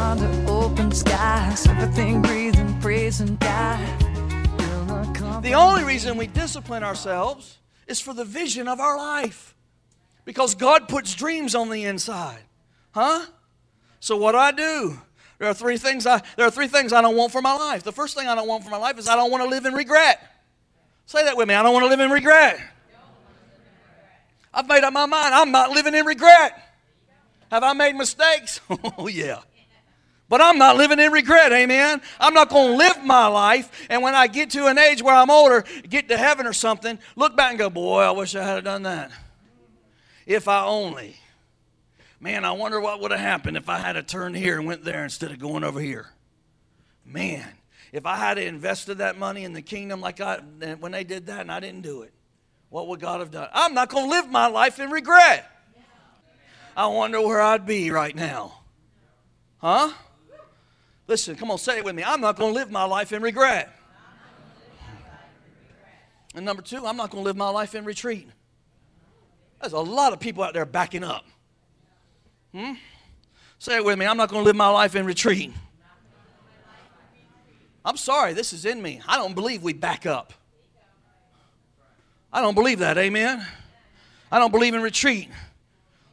Under 0.09 0.51
open 0.51 0.91
skies, 0.91 1.67
everything 1.67 2.21
breathing, 2.21 2.79
praising 2.81 3.35
God. 3.37 3.79
The 5.43 5.53
only 5.53 5.83
reason 5.83 6.17
we 6.17 6.27
discipline 6.27 6.83
ourselves 6.83 7.57
is 7.87 8.01
for 8.01 8.13
the 8.13 8.25
vision 8.25 8.67
of 8.67 8.79
our 8.79 8.97
life. 8.97 9.55
Because 10.25 10.55
God 10.55 10.89
puts 10.89 11.13
dreams 11.15 11.55
on 11.55 11.69
the 11.69 11.85
inside. 11.85 12.41
Huh? 12.91 13.25
So 13.99 14.17
what 14.17 14.33
do 14.33 14.39
I 14.39 14.51
do? 14.51 14.99
There 15.37 15.47
are 15.47 15.53
three 15.53 15.77
things 15.77 16.05
I 16.05 16.21
there 16.35 16.45
are 16.45 16.51
three 16.51 16.67
things 16.67 16.91
I 16.91 17.01
don't 17.01 17.15
want 17.15 17.31
for 17.31 17.41
my 17.41 17.55
life. 17.55 17.83
The 17.83 17.93
first 17.93 18.17
thing 18.17 18.27
I 18.27 18.35
don't 18.35 18.47
want 18.47 18.63
for 18.63 18.69
my 18.69 18.77
life 18.77 18.99
is 18.99 19.07
I 19.07 19.15
don't 19.15 19.31
want 19.31 19.43
to 19.43 19.49
live 19.49 19.65
in 19.65 19.73
regret. 19.73 20.21
Say 21.05 21.23
that 21.23 21.37
with 21.37 21.47
me. 21.47 21.53
I 21.53 21.63
don't 21.63 21.73
want 21.73 21.85
to 21.85 21.89
live 21.89 21.99
in 21.99 22.11
regret. 22.11 22.59
I've 24.53 24.67
made 24.67 24.83
up 24.83 24.91
my 24.91 25.05
mind. 25.05 25.33
I'm 25.33 25.51
not 25.51 25.71
living 25.71 25.95
in 25.95 26.05
regret. 26.05 26.68
Have 27.51 27.63
I 27.63 27.73
made 27.73 27.95
mistakes? 27.95 28.61
oh, 28.97 29.07
yeah. 29.07 29.41
But 30.29 30.41
I'm 30.41 30.59
not 30.59 30.77
living 30.77 30.99
in 30.99 31.11
regret, 31.11 31.51
amen. 31.51 32.01
I'm 32.19 32.35
not 32.35 32.49
going 32.49 32.71
to 32.71 32.77
live 32.77 33.03
my 33.03 33.25
life, 33.25 33.87
and 33.89 34.03
when 34.03 34.13
I 34.13 34.27
get 34.27 34.51
to 34.51 34.67
an 34.67 34.77
age 34.77 35.01
where 35.01 35.15
I'm 35.15 35.31
older, 35.31 35.65
get 35.89 36.07
to 36.09 36.17
heaven 36.17 36.45
or 36.45 36.53
something, 36.53 36.99
look 37.15 37.35
back 37.35 37.49
and 37.49 37.59
go, 37.59 37.71
boy, 37.71 38.01
I 38.01 38.11
wish 38.11 38.35
I 38.35 38.43
had 38.43 38.63
done 38.63 38.83
that. 38.83 39.11
If 40.27 40.47
I 40.47 40.63
only. 40.65 41.15
Man, 42.19 42.45
I 42.45 42.51
wonder 42.51 42.79
what 42.79 43.01
would 43.01 43.09
have 43.09 43.19
happened 43.19 43.57
if 43.57 43.69
I 43.69 43.79
had 43.79 43.93
to 43.93 44.03
turn 44.03 44.35
here 44.35 44.59
and 44.59 44.67
went 44.67 44.83
there 44.83 45.03
instead 45.03 45.31
of 45.31 45.39
going 45.39 45.63
over 45.63 45.79
here. 45.79 46.07
Man, 47.03 47.47
if 47.91 48.05
I 48.05 48.17
had 48.17 48.37
invested 48.37 48.99
that 48.99 49.17
money 49.17 49.45
in 49.45 49.53
the 49.53 49.63
kingdom 49.63 49.99
like 49.99 50.21
I 50.21 50.37
when 50.79 50.91
they 50.91 51.03
did 51.03 51.27
that 51.27 51.41
and 51.41 51.51
I 51.51 51.59
didn't 51.59 51.81
do 51.81 52.03
it, 52.03 52.13
what 52.69 52.87
would 52.89 52.99
God 52.99 53.21
have 53.21 53.31
done? 53.31 53.49
I'm 53.51 53.73
not 53.73 53.89
going 53.89 54.03
to 54.03 54.09
live 54.09 54.29
my 54.29 54.47
life 54.47 54.79
in 54.79 54.91
regret. 54.91 55.49
I 56.75 56.87
wonder 56.87 57.21
where 57.21 57.41
I'd 57.41 57.65
be 57.65 57.91
right 57.91 58.15
now. 58.15 58.53
Huh? 59.57 59.91
Listen, 61.07 61.35
come 61.35 61.51
on, 61.51 61.57
say 61.57 61.77
it 61.79 61.83
with 61.83 61.95
me. 61.95 62.03
I'm 62.03 62.21
not 62.21 62.37
going 62.37 62.53
to 62.53 62.59
live 62.59 62.71
my 62.71 62.83
life 62.83 63.11
in 63.11 63.21
regret. 63.21 63.75
And 66.35 66.45
number 66.45 66.61
two, 66.61 66.85
I'm 66.85 66.95
not 66.95 67.09
going 67.09 67.23
to 67.23 67.25
live 67.25 67.35
my 67.35 67.49
life 67.49 67.75
in 67.75 67.83
retreat. 67.83 68.29
There's 69.59 69.73
a 69.73 69.79
lot 69.79 70.13
of 70.13 70.19
people 70.19 70.43
out 70.43 70.53
there 70.53 70.65
backing 70.65 71.03
up. 71.03 71.25
Hmm? 72.53 72.73
Say 73.57 73.75
it 73.75 73.83
with 73.83 73.97
me. 73.99 74.05
I'm 74.05 74.17
not 74.17 74.29
going 74.29 74.41
to 74.41 74.45
live 74.45 74.55
my 74.55 74.69
life 74.69 74.95
in 74.95 75.05
retreat. 75.05 75.51
I'm 77.83 77.97
sorry, 77.97 78.33
this 78.33 78.53
is 78.53 78.65
in 78.65 78.81
me. 78.81 79.01
I 79.07 79.17
don't 79.17 79.33
believe 79.33 79.63
we 79.63 79.73
back 79.73 80.05
up. 80.05 80.33
I 82.31 82.41
don't 82.41 82.53
believe 82.55 82.79
that. 82.79 82.97
Amen. 82.97 83.45
I 84.31 84.37
don't 84.37 84.51
believe 84.51 84.75
in 84.75 84.81
retreat. 84.81 85.29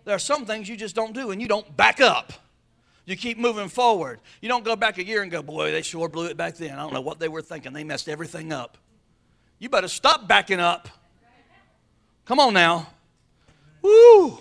There 0.07 0.15
are 0.15 0.21
some 0.21 0.47
things 0.47 0.69
you 0.69 0.77
just 0.77 0.95
don't 0.95 1.13
do, 1.13 1.33
and 1.33 1.43
you 1.43 1.49
don't 1.49 1.77
back 1.77 2.01
up. 2.01 2.33
You 3.07 3.17
keep 3.17 3.39
moving 3.39 3.69
forward. 3.69 4.21
You 4.41 4.49
don't 4.49 4.65
go 4.65 4.77
back 4.77 4.99
a 4.99 5.05
year 5.05 5.23
and 5.23 5.33
go, 5.33 5.43
boy, 5.43 5.73
they 5.73 5.83
sure 5.83 6.09
blew 6.09 6.27
it 6.27 6.37
back 6.37 6.55
then. 6.57 6.79
I 6.79 6.83
don't 6.83 6.95
know 6.95 7.01
what 7.01 7.19
they 7.19 7.29
were 7.29 7.43
thinking. 7.43 7.73
They 7.73 7.83
messed 7.83 8.09
everything 8.09 8.53
up. 8.53 8.79
You 9.59 9.69
better 9.69 9.89
stop 9.89 10.29
backing 10.29 10.61
up. 10.61 10.89
Come 12.25 12.39
on 12.39 12.55
now. 12.55 12.87
Woo! 13.83 14.39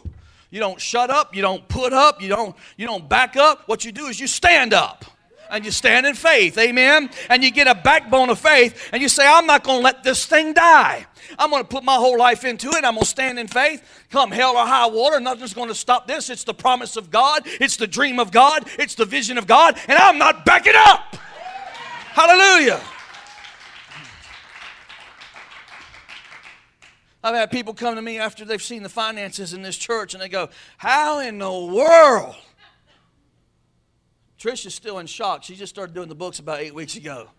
You 0.51 0.59
don't 0.59 0.79
shut 0.79 1.09
up, 1.09 1.35
you 1.35 1.41
don't 1.41 1.67
put 1.67 1.93
up, 1.93 2.21
you 2.21 2.29
don't 2.29 2.55
you 2.77 2.85
don't 2.85 3.09
back 3.09 3.35
up. 3.35 3.67
What 3.67 3.83
you 3.83 3.91
do 3.91 4.05
is 4.05 4.19
you 4.19 4.27
stand 4.27 4.73
up. 4.73 5.03
And 5.49 5.63
you 5.63 5.71
stand 5.71 6.05
in 6.05 6.15
faith, 6.15 6.57
amen? 6.57 7.09
And 7.29 7.43
you 7.43 7.51
get 7.51 7.67
a 7.67 7.75
backbone 7.75 8.29
of 8.29 8.39
faith 8.39 8.89
and 8.91 9.01
you 9.01 9.09
say, 9.09 9.25
I'm 9.27 9.45
not 9.45 9.63
gonna 9.63 9.83
let 9.83 10.03
this 10.03 10.25
thing 10.25 10.53
die. 10.53 11.05
I'm 11.37 11.49
gonna 11.49 11.63
put 11.63 11.83
my 11.83 11.95
whole 11.95 12.17
life 12.17 12.43
into 12.43 12.69
it. 12.69 12.83
I'm 12.83 12.95
gonna 12.95 13.05
stand 13.05 13.39
in 13.39 13.47
faith. 13.47 13.83
Come 14.09 14.31
hell 14.31 14.55
or 14.55 14.65
high 14.65 14.87
water, 14.87 15.19
nothing's 15.19 15.53
gonna 15.53 15.75
stop 15.75 16.07
this. 16.07 16.29
It's 16.29 16.43
the 16.43 16.53
promise 16.53 16.95
of 16.97 17.11
God, 17.11 17.43
it's 17.45 17.77
the 17.77 17.87
dream 17.87 18.19
of 18.19 18.31
God, 18.31 18.67
it's 18.79 18.95
the 18.95 19.05
vision 19.05 19.37
of 19.37 19.47
God, 19.47 19.79
and 19.87 19.97
I'm 19.97 20.17
not 20.17 20.45
backing 20.45 20.73
up. 20.75 21.15
Hallelujah. 22.13 22.81
I've 27.25 27.33
had 27.33 27.49
people 27.49 27.73
come 27.73 27.95
to 27.95 28.03
me 28.03 28.19
after 28.19 28.45
they've 28.45 28.61
seen 28.61 28.83
the 28.83 28.89
finances 28.89 29.53
in 29.53 29.63
this 29.63 29.75
church 29.75 30.13
and 30.13 30.21
they 30.21 30.29
go, 30.29 30.49
How 30.77 31.19
in 31.19 31.39
the 31.39 31.51
world 31.51 32.35
Trish 34.45 34.67
is 34.67 34.75
still 34.75 34.99
in 34.99 35.07
shock. 35.07 35.41
She 35.41 35.55
just 35.55 35.73
started 35.73 35.95
doing 35.95 36.07
the 36.07 36.13
books 36.13 36.37
about 36.37 36.59
eight 36.59 36.75
weeks 36.75 36.95
ago. 36.95 37.29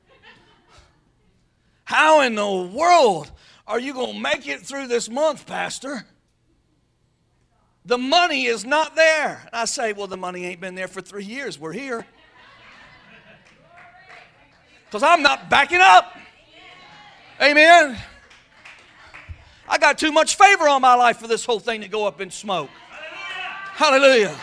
How 1.84 2.22
in 2.22 2.34
the 2.34 2.50
world 2.50 3.30
are 3.64 3.78
you 3.78 3.94
going 3.94 4.14
to 4.14 4.20
make 4.20 4.48
it 4.48 4.62
through 4.62 4.88
this 4.88 5.08
month, 5.08 5.46
Pastor? 5.46 6.04
The 7.84 7.96
money 7.96 8.46
is 8.46 8.64
not 8.64 8.96
there. 8.96 9.40
And 9.44 9.54
I 9.54 9.66
say, 9.66 9.92
Well, 9.92 10.08
the 10.08 10.16
money 10.16 10.46
ain't 10.46 10.60
been 10.60 10.74
there 10.74 10.88
for 10.88 11.00
three 11.00 11.22
years. 11.22 11.60
We're 11.60 11.72
here. 11.72 12.04
Because 14.86 15.04
I'm 15.04 15.22
not 15.22 15.48
backing 15.48 15.80
up. 15.80 16.12
Amen. 17.40 17.96
I 19.68 19.78
got 19.78 19.96
too 19.96 20.10
much 20.10 20.36
favor 20.36 20.68
on 20.68 20.82
my 20.82 20.96
life 20.96 21.18
for 21.18 21.28
this 21.28 21.44
whole 21.44 21.60
thing 21.60 21.82
to 21.82 21.88
go 21.88 22.04
up 22.04 22.20
in 22.20 22.32
smoke. 22.32 22.70
Hallelujah. 23.74 24.36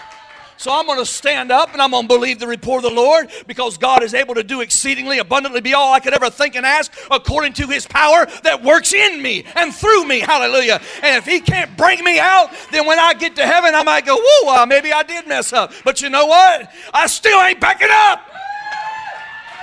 So 0.63 0.71
I'm 0.71 0.85
going 0.85 0.97
to 0.97 1.05
stand 1.05 1.51
up 1.51 1.73
and 1.73 1.81
I'm 1.81 1.91
going 1.91 2.03
to 2.03 2.07
believe 2.07 2.39
the 2.39 2.47
report 2.47 2.85
of 2.85 2.91
the 2.91 2.95
Lord 2.95 3.29
because 3.47 3.77
God 3.77 4.01
is 4.01 4.13
able 4.13 4.33
to 4.35 4.43
do 4.43 4.61
exceedingly 4.61 5.19
abundantly 5.19 5.59
be 5.59 5.73
all 5.73 5.91
I 5.91 5.99
could 5.99 6.13
ever 6.13 6.29
think 6.29 6.55
and 6.55 6.65
ask 6.65 6.89
according 7.11 7.51
to 7.55 7.67
his 7.67 7.85
power 7.85 8.25
that 8.43 8.63
works 8.63 8.93
in 8.93 9.21
me 9.21 9.43
and 9.57 9.75
through 9.75 10.05
me. 10.05 10.21
Hallelujah. 10.21 10.79
And 11.01 11.17
if 11.17 11.25
he 11.25 11.41
can't 11.41 11.75
bring 11.75 12.01
me 12.05 12.17
out, 12.17 12.49
then 12.71 12.87
when 12.87 12.97
I 12.97 13.13
get 13.13 13.35
to 13.35 13.45
heaven, 13.45 13.75
I 13.75 13.83
might 13.83 14.05
go, 14.05 14.15
whoa, 14.17 14.63
uh, 14.63 14.65
maybe 14.65 14.93
I 14.93 15.03
did 15.03 15.27
mess 15.27 15.51
up. 15.51 15.73
But 15.83 16.01
you 16.01 16.09
know 16.09 16.27
what? 16.27 16.71
I 16.93 17.07
still 17.07 17.41
ain't 17.41 17.59
backing 17.59 17.89
up. 17.91 18.21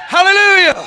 Hallelujah. 0.06 0.86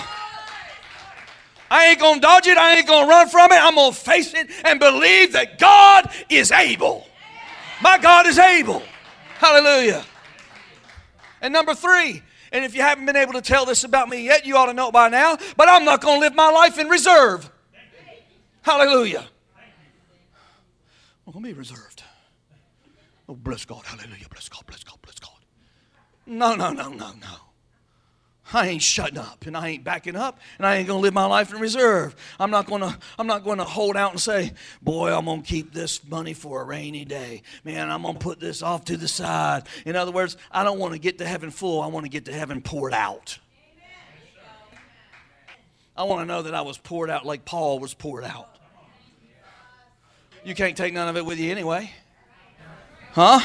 I 1.72 1.88
ain't 1.88 2.00
going 2.00 2.16
to 2.18 2.22
dodge 2.22 2.46
it. 2.46 2.60
I 2.60 2.76
ain't 2.76 2.86
going 2.86 3.06
to 3.06 3.10
run 3.10 3.30
from 3.30 3.52
it. 3.52 3.56
I'm 3.56 3.74
going 3.74 3.92
to 3.92 4.00
face 4.00 4.36
it 4.36 4.48
and 4.64 4.80
believe 4.80 5.34
that 5.34 5.58
God 5.58 6.12
is 6.30 6.52
able. 6.52 7.08
My 7.82 7.98
God 7.98 8.28
is 8.28 8.38
able. 8.38 8.84
Hallelujah. 9.44 10.06
And 11.42 11.52
number 11.52 11.76
three, 11.76 12.24
and 12.54 12.64
if 12.64 12.74
you 12.74 12.82
haven't 12.82 13.06
been 13.06 13.18
able 13.18 13.34
to 13.34 13.42
tell 13.42 13.66
this 13.66 13.84
about 13.84 14.08
me 14.08 14.24
yet, 14.24 14.46
you 14.46 14.56
ought 14.56 14.68
to 14.68 14.74
know 14.74 14.90
by 14.90 15.10
now, 15.10 15.38
but 15.58 15.68
I'm 15.68 15.84
not 15.84 16.00
going 16.00 16.16
to 16.16 16.20
live 16.22 16.34
my 16.34 16.50
life 16.50 16.80
in 16.80 16.88
reserve. 16.88 17.52
Hallelujah. 18.62 19.26
I'm 21.28 21.34
going 21.34 21.44
to 21.44 21.50
be 21.50 21.54
reserved. 21.54 22.04
Oh, 23.28 23.36
bless 23.36 23.66
God. 23.66 23.84
Hallelujah. 23.86 24.30
Bless 24.30 24.48
God. 24.48 24.66
Bless 24.66 24.86
God. 24.86 24.98
Bless 25.02 25.20
God. 25.20 25.32
No, 26.26 26.56
no, 26.56 26.72
no, 26.72 26.88
no, 26.88 27.12
no. 27.12 27.36
I 28.54 28.68
ain't 28.68 28.82
shutting 28.82 29.18
up 29.18 29.46
and 29.46 29.58
I 29.58 29.70
ain't 29.70 29.84
backing 29.84 30.16
up 30.16 30.40
and 30.58 30.68
I 30.68 30.76
ain't 30.76 30.88
gonna 30.88 31.00
live 31.00 31.14
my 31.14 31.26
life 31.26 31.54
in 31.54 31.60
reserve. 31.60 32.16
I'm 32.40 32.52
not 32.52 32.68
gonna 32.68 32.98
I'm 33.18 33.28
not 33.28 33.44
gonna 33.44 33.64
hold 33.64 33.98
out 33.98 34.12
and 34.12 34.20
say, 34.20 34.54
boy, 34.82 35.16
I'm 35.16 35.26
gonna 35.26 35.42
keep 35.42 35.74
this 35.74 36.06
money 36.06 36.34
for 36.34 36.62
a 36.62 36.64
rainy 36.64 37.06
day. 37.06 37.42
Man, 37.64 37.90
I'm 37.90 38.04
gonna 38.04 38.20
put 38.20 38.40
this 38.40 38.62
off 38.62 38.86
to 38.86 38.98
the 38.98 39.08
side. 39.08 39.64
In 39.86 39.96
other 39.96 40.12
words, 40.12 40.38
I 40.52 40.64
don't 40.64 40.80
want 40.80 40.94
to 40.94 41.00
get 41.00 41.18
to 41.18 41.26
heaven 41.26 41.50
full, 41.50 41.82
I 41.82 41.88
want 41.88 42.06
to 42.06 42.10
get 42.10 42.26
to 42.26 42.34
heaven 42.34 42.62
poured 42.62 42.94
out. 42.94 43.40
I 45.96 46.04
want 46.04 46.22
to 46.22 46.26
know 46.26 46.42
that 46.44 46.56
I 46.56 46.62
was 46.62 46.78
poured 46.78 47.10
out 47.10 47.26
like 47.26 47.46
Paul 47.46 47.80
was 47.80 47.94
poured 47.94 48.24
out. 48.24 48.50
You 50.44 50.56
can't 50.56 50.76
take 50.76 50.94
none 50.94 51.08
of 51.08 51.16
it 51.16 51.26
with 51.26 51.40
you 51.40 51.52
anyway. 51.52 51.92
Huh? 53.14 53.40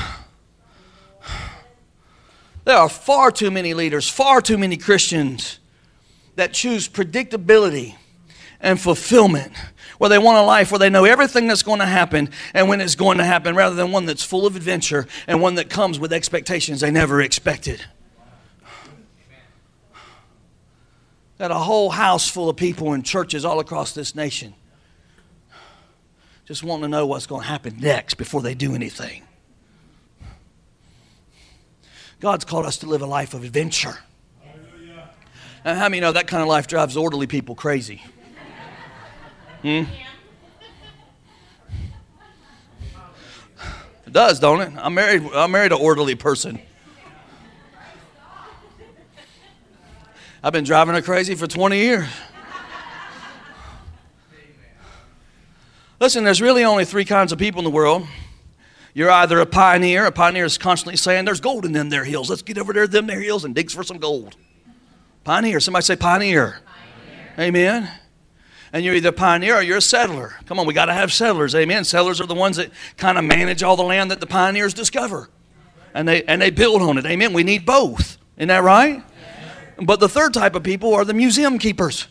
There 2.68 2.76
are 2.76 2.90
far 2.90 3.30
too 3.30 3.50
many 3.50 3.72
leaders, 3.72 4.10
far 4.10 4.42
too 4.42 4.58
many 4.58 4.76
Christians 4.76 5.58
that 6.36 6.52
choose 6.52 6.86
predictability 6.86 7.94
and 8.60 8.78
fulfillment, 8.78 9.54
where 9.96 10.10
they 10.10 10.18
want 10.18 10.36
a 10.36 10.42
life 10.42 10.70
where 10.70 10.78
they 10.78 10.90
know 10.90 11.06
everything 11.06 11.48
that's 11.48 11.62
going 11.62 11.78
to 11.78 11.86
happen 11.86 12.28
and 12.52 12.68
when 12.68 12.82
it's 12.82 12.94
going 12.94 13.16
to 13.16 13.24
happen, 13.24 13.56
rather 13.56 13.74
than 13.74 13.90
one 13.90 14.04
that's 14.04 14.22
full 14.22 14.46
of 14.46 14.54
adventure 14.54 15.06
and 15.26 15.40
one 15.40 15.54
that 15.54 15.70
comes 15.70 15.98
with 15.98 16.12
expectations 16.12 16.82
they 16.82 16.90
never 16.90 17.22
expected. 17.22 17.86
Got 21.38 21.50
a 21.50 21.54
whole 21.54 21.88
house 21.88 22.28
full 22.28 22.50
of 22.50 22.56
people 22.56 22.92
in 22.92 23.02
churches 23.02 23.46
all 23.46 23.60
across 23.60 23.94
this 23.94 24.14
nation 24.14 24.52
just 26.44 26.62
wanting 26.62 26.82
to 26.82 26.88
know 26.88 27.06
what's 27.06 27.26
going 27.26 27.40
to 27.40 27.48
happen 27.48 27.78
next 27.80 28.14
before 28.14 28.42
they 28.42 28.54
do 28.54 28.74
anything. 28.74 29.22
God's 32.20 32.44
called 32.44 32.66
us 32.66 32.78
to 32.78 32.86
live 32.86 33.02
a 33.02 33.06
life 33.06 33.34
of 33.34 33.44
adventure. 33.44 33.96
And 35.64 35.78
how 35.78 35.88
many 35.88 36.00
know 36.00 36.12
that 36.12 36.26
kind 36.26 36.42
of 36.42 36.48
life 36.48 36.66
drives 36.66 36.96
orderly 36.96 37.26
people 37.26 37.54
crazy? 37.54 38.02
Hmm? 39.62 39.84
It 44.06 44.12
does, 44.12 44.40
don't 44.40 44.60
it? 44.60 44.72
I'm 44.76 44.94
married. 44.94 45.22
I'm 45.34 45.50
married 45.50 45.72
an 45.72 45.78
orderly 45.80 46.14
person. 46.14 46.60
I've 50.42 50.52
been 50.52 50.64
driving 50.64 50.94
her 50.94 51.02
crazy 51.02 51.34
for 51.34 51.46
20 51.46 51.76
years. 51.76 52.08
Listen, 56.00 56.24
there's 56.24 56.40
really 56.40 56.64
only 56.64 56.84
three 56.84 57.04
kinds 57.04 57.32
of 57.32 57.38
people 57.38 57.58
in 57.58 57.64
the 57.64 57.70
world 57.70 58.06
you're 58.94 59.10
either 59.10 59.38
a 59.38 59.46
pioneer, 59.46 60.06
a 60.06 60.12
pioneer 60.12 60.44
is 60.44 60.58
constantly 60.58 60.96
saying, 60.96 61.24
There's 61.24 61.40
gold 61.40 61.64
in 61.64 61.72
them 61.72 61.90
there 61.90 62.04
hills. 62.04 62.30
Let's 62.30 62.42
get 62.42 62.58
over 62.58 62.72
there, 62.72 62.86
them 62.86 63.06
there 63.06 63.20
hills, 63.20 63.44
and 63.44 63.54
digs 63.54 63.74
for 63.74 63.82
some 63.82 63.98
gold. 63.98 64.36
Pioneer. 65.24 65.60
Somebody 65.60 65.84
say 65.84 65.96
pioneer. 65.96 66.60
pioneer. 67.36 67.48
Amen. 67.48 67.90
And 68.72 68.84
you're 68.84 68.94
either 68.94 69.10
a 69.10 69.12
pioneer 69.12 69.56
or 69.56 69.62
you're 69.62 69.78
a 69.78 69.82
settler. 69.82 70.34
Come 70.46 70.58
on, 70.58 70.66
we 70.66 70.74
got 70.74 70.86
to 70.86 70.94
have 70.94 71.12
settlers. 71.12 71.54
Amen. 71.54 71.84
Settlers 71.84 72.20
are 72.20 72.26
the 72.26 72.34
ones 72.34 72.56
that 72.56 72.70
kind 72.96 73.18
of 73.18 73.24
manage 73.24 73.62
all 73.62 73.76
the 73.76 73.82
land 73.82 74.10
that 74.10 74.20
the 74.20 74.26
pioneers 74.26 74.74
discover. 74.74 75.30
And 75.94 76.06
they, 76.06 76.22
and 76.24 76.40
they 76.42 76.50
build 76.50 76.82
on 76.82 76.98
it. 76.98 77.06
Amen. 77.06 77.32
We 77.32 77.44
need 77.44 77.64
both. 77.64 78.18
Isn't 78.36 78.48
that 78.48 78.62
right? 78.62 79.02
But 79.80 80.00
the 80.00 80.08
third 80.08 80.34
type 80.34 80.54
of 80.54 80.62
people 80.62 80.94
are 80.94 81.04
the 81.04 81.14
museum 81.14 81.58
keepers. 81.58 82.08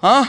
Huh? 0.00 0.26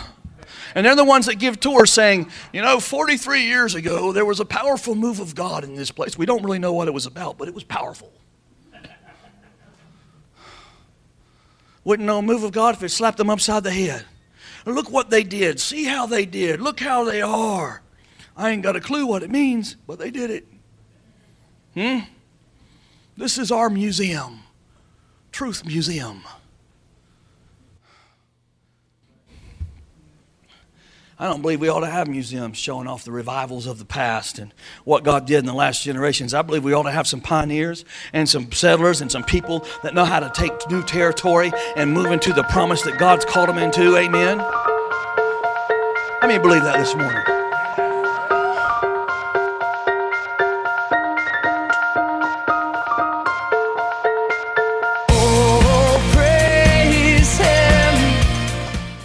And 0.75 0.85
they're 0.85 0.95
the 0.95 1.03
ones 1.03 1.27
that 1.27 1.35
give 1.35 1.59
tours 1.59 1.91
saying, 1.91 2.29
you 2.51 2.61
know, 2.61 2.79
43 2.79 3.43
years 3.43 3.75
ago, 3.75 4.11
there 4.11 4.25
was 4.25 4.39
a 4.39 4.45
powerful 4.45 4.95
move 4.95 5.19
of 5.19 5.35
God 5.35 5.63
in 5.63 5.75
this 5.75 5.91
place. 5.91 6.17
We 6.17 6.25
don't 6.25 6.43
really 6.43 6.59
know 6.59 6.73
what 6.73 6.87
it 6.87 6.93
was 6.93 7.05
about, 7.05 7.37
but 7.37 7.47
it 7.47 7.53
was 7.53 7.63
powerful. 7.63 8.11
Wouldn't 11.83 12.07
know 12.07 12.19
a 12.19 12.21
move 12.21 12.43
of 12.43 12.51
God 12.51 12.75
if 12.75 12.83
it 12.83 12.89
slapped 12.89 13.17
them 13.17 13.29
upside 13.29 13.63
the 13.63 13.71
head. 13.71 14.05
Look 14.65 14.89
what 14.89 15.09
they 15.09 15.23
did. 15.23 15.59
See 15.59 15.83
how 15.83 16.05
they 16.05 16.25
did. 16.25 16.61
Look 16.61 16.79
how 16.79 17.03
they 17.03 17.21
are. 17.21 17.81
I 18.35 18.49
ain't 18.49 18.63
got 18.63 18.75
a 18.75 18.81
clue 18.81 19.05
what 19.05 19.21
it 19.21 19.29
means, 19.29 19.75
but 19.85 19.99
they 19.99 20.09
did 20.09 20.31
it. 20.31 20.47
Hmm? 21.73 21.99
This 23.17 23.37
is 23.37 23.51
our 23.51 23.69
museum, 23.69 24.39
Truth 25.31 25.65
Museum. 25.65 26.23
I 31.19 31.27
don't 31.27 31.41
believe 31.41 31.61
we 31.61 31.69
ought 31.69 31.81
to 31.81 31.89
have 31.89 32.07
museums 32.07 32.57
showing 32.57 32.87
off 32.87 33.05
the 33.05 33.11
revivals 33.11 33.67
of 33.67 33.77
the 33.77 33.85
past 33.85 34.39
and 34.39 34.53
what 34.83 35.03
God 35.03 35.27
did 35.27 35.39
in 35.39 35.45
the 35.45 35.53
last 35.53 35.83
generations. 35.83 36.33
I 36.33 36.41
believe 36.41 36.63
we 36.63 36.73
ought 36.73 36.83
to 36.83 36.91
have 36.91 37.07
some 37.07 37.21
pioneers 37.21 37.85
and 38.13 38.27
some 38.27 38.51
settlers 38.51 39.01
and 39.01 39.11
some 39.11 39.23
people 39.23 39.65
that 39.83 39.93
know 39.93 40.05
how 40.05 40.19
to 40.19 40.31
take 40.33 40.69
new 40.69 40.81
territory 40.81 41.51
and 41.75 41.93
move 41.93 42.07
into 42.07 42.33
the 42.33 42.43
promise 42.43 42.81
that 42.83 42.97
God's 42.97 43.25
called 43.25 43.49
them 43.49 43.59
into. 43.59 43.95
Amen. 43.95 44.39
Let 46.21 46.27
me 46.27 46.39
believe 46.39 46.63
that 46.63 46.77
this 46.77 46.95
morning? 46.95 47.42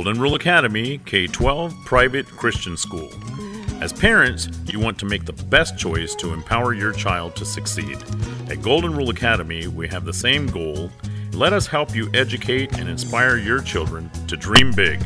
Rule 0.00 0.34
Academy 0.36 0.96
K 1.04 1.26
12 1.26 1.74
private 1.84 2.26
Christian 2.26 2.78
school. 2.78 3.10
As 3.82 3.92
parents, 3.92 4.48
you 4.66 4.80
want 4.80 4.98
to 5.00 5.04
make 5.04 5.26
the 5.26 5.34
best 5.34 5.76
choice 5.76 6.14
to 6.14 6.32
empower 6.32 6.72
your 6.72 6.92
child 6.92 7.36
to 7.36 7.44
succeed. 7.44 7.98
At 8.48 8.62
Golden 8.62 8.96
Rule 8.96 9.10
Academy, 9.10 9.66
we 9.66 9.86
have 9.88 10.06
the 10.06 10.12
same 10.12 10.46
goal. 10.46 10.90
Let 11.32 11.52
us 11.52 11.66
help 11.66 11.94
you 11.94 12.10
educate 12.14 12.78
and 12.78 12.88
inspire 12.88 13.36
your 13.36 13.60
children 13.60 14.10
to 14.28 14.36
dream 14.36 14.72
big. 14.72 15.04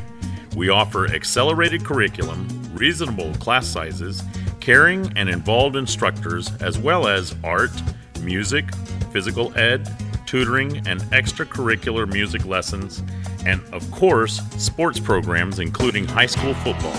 We 0.55 0.69
offer 0.69 1.09
accelerated 1.09 1.85
curriculum, 1.85 2.47
reasonable 2.73 3.35
class 3.35 3.67
sizes, 3.67 4.23
caring 4.61 5.13
and 5.17 5.29
involved 5.29 5.75
instructors, 5.75 6.55
as 6.63 6.79
well 6.79 7.09
as 7.09 7.35
art, 7.43 7.73
music, 8.21 8.73
physical 9.11 9.53
ed, 9.59 9.91
tutoring, 10.27 10.77
and 10.87 11.01
extracurricular 11.11 12.11
music 12.11 12.45
lessons, 12.45 13.03
and 13.47 13.63
of 13.73 13.89
course, 13.93 14.43
sports 14.59 14.99
programs, 14.99 15.61
including 15.61 16.05
high 16.05 16.27
school 16.27 16.53
football. 16.53 16.97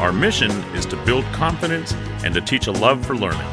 Our 0.00 0.12
mission 0.12 0.52
is 0.72 0.86
to 0.86 0.96
build 1.04 1.24
confidence 1.32 1.92
and 2.24 2.32
to 2.34 2.40
teach 2.40 2.68
a 2.68 2.72
love 2.72 3.04
for 3.04 3.16
learning. 3.16 3.46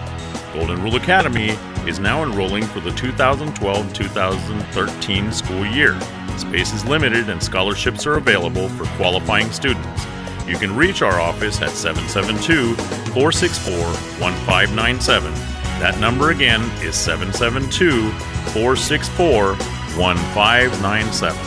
Golden 0.54 0.82
Rule 0.82 0.96
Academy 0.96 1.50
is 1.88 2.00
now 2.00 2.24
enrolling 2.24 2.64
for 2.64 2.80
the 2.80 2.92
2012 2.92 3.94
2013 3.94 5.32
school 5.32 5.66
year. 5.66 6.00
Space 6.38 6.74
is 6.74 6.86
limited 6.86 7.30
and 7.30 7.42
scholarships 7.42 8.06
are 8.06 8.18
available 8.18 8.70
for 8.70 8.86
qualifying 8.98 9.52
students. 9.52 10.06
You 10.48 10.58
can 10.58 10.76
reach 10.76 11.02
our 11.02 11.20
office 11.20 11.60
at 11.62 11.72
772 11.72 12.76
464 13.14 13.74
1597. 14.22 15.34
That 15.80 16.00
number 16.00 16.30
again 16.30 16.62
is 16.82 16.96
772 16.96 18.10
464 18.52 19.56
1597. 19.98 21.47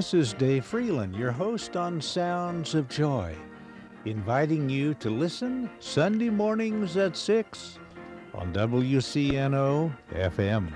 This 0.00 0.14
is 0.14 0.32
Dave 0.32 0.64
Freeland, 0.64 1.14
your 1.14 1.30
host 1.30 1.76
on 1.76 2.00
Sounds 2.00 2.74
of 2.74 2.88
Joy, 2.88 3.36
inviting 4.06 4.70
you 4.70 4.94
to 4.94 5.10
listen 5.10 5.68
Sunday 5.78 6.30
mornings 6.30 6.96
at 6.96 7.14
6 7.18 7.78
on 8.32 8.50
WCNO 8.54 9.94
FM. 10.14 10.72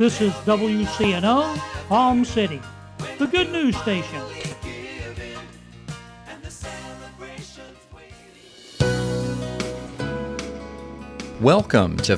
This 0.00 0.22
is 0.22 0.32
WCNO, 0.46 1.58
Palm 1.88 2.24
City, 2.24 2.62
the 3.18 3.26
good 3.26 3.52
news 3.52 3.76
station. 3.76 4.22
Welcome 11.42 11.98
to 11.98 12.08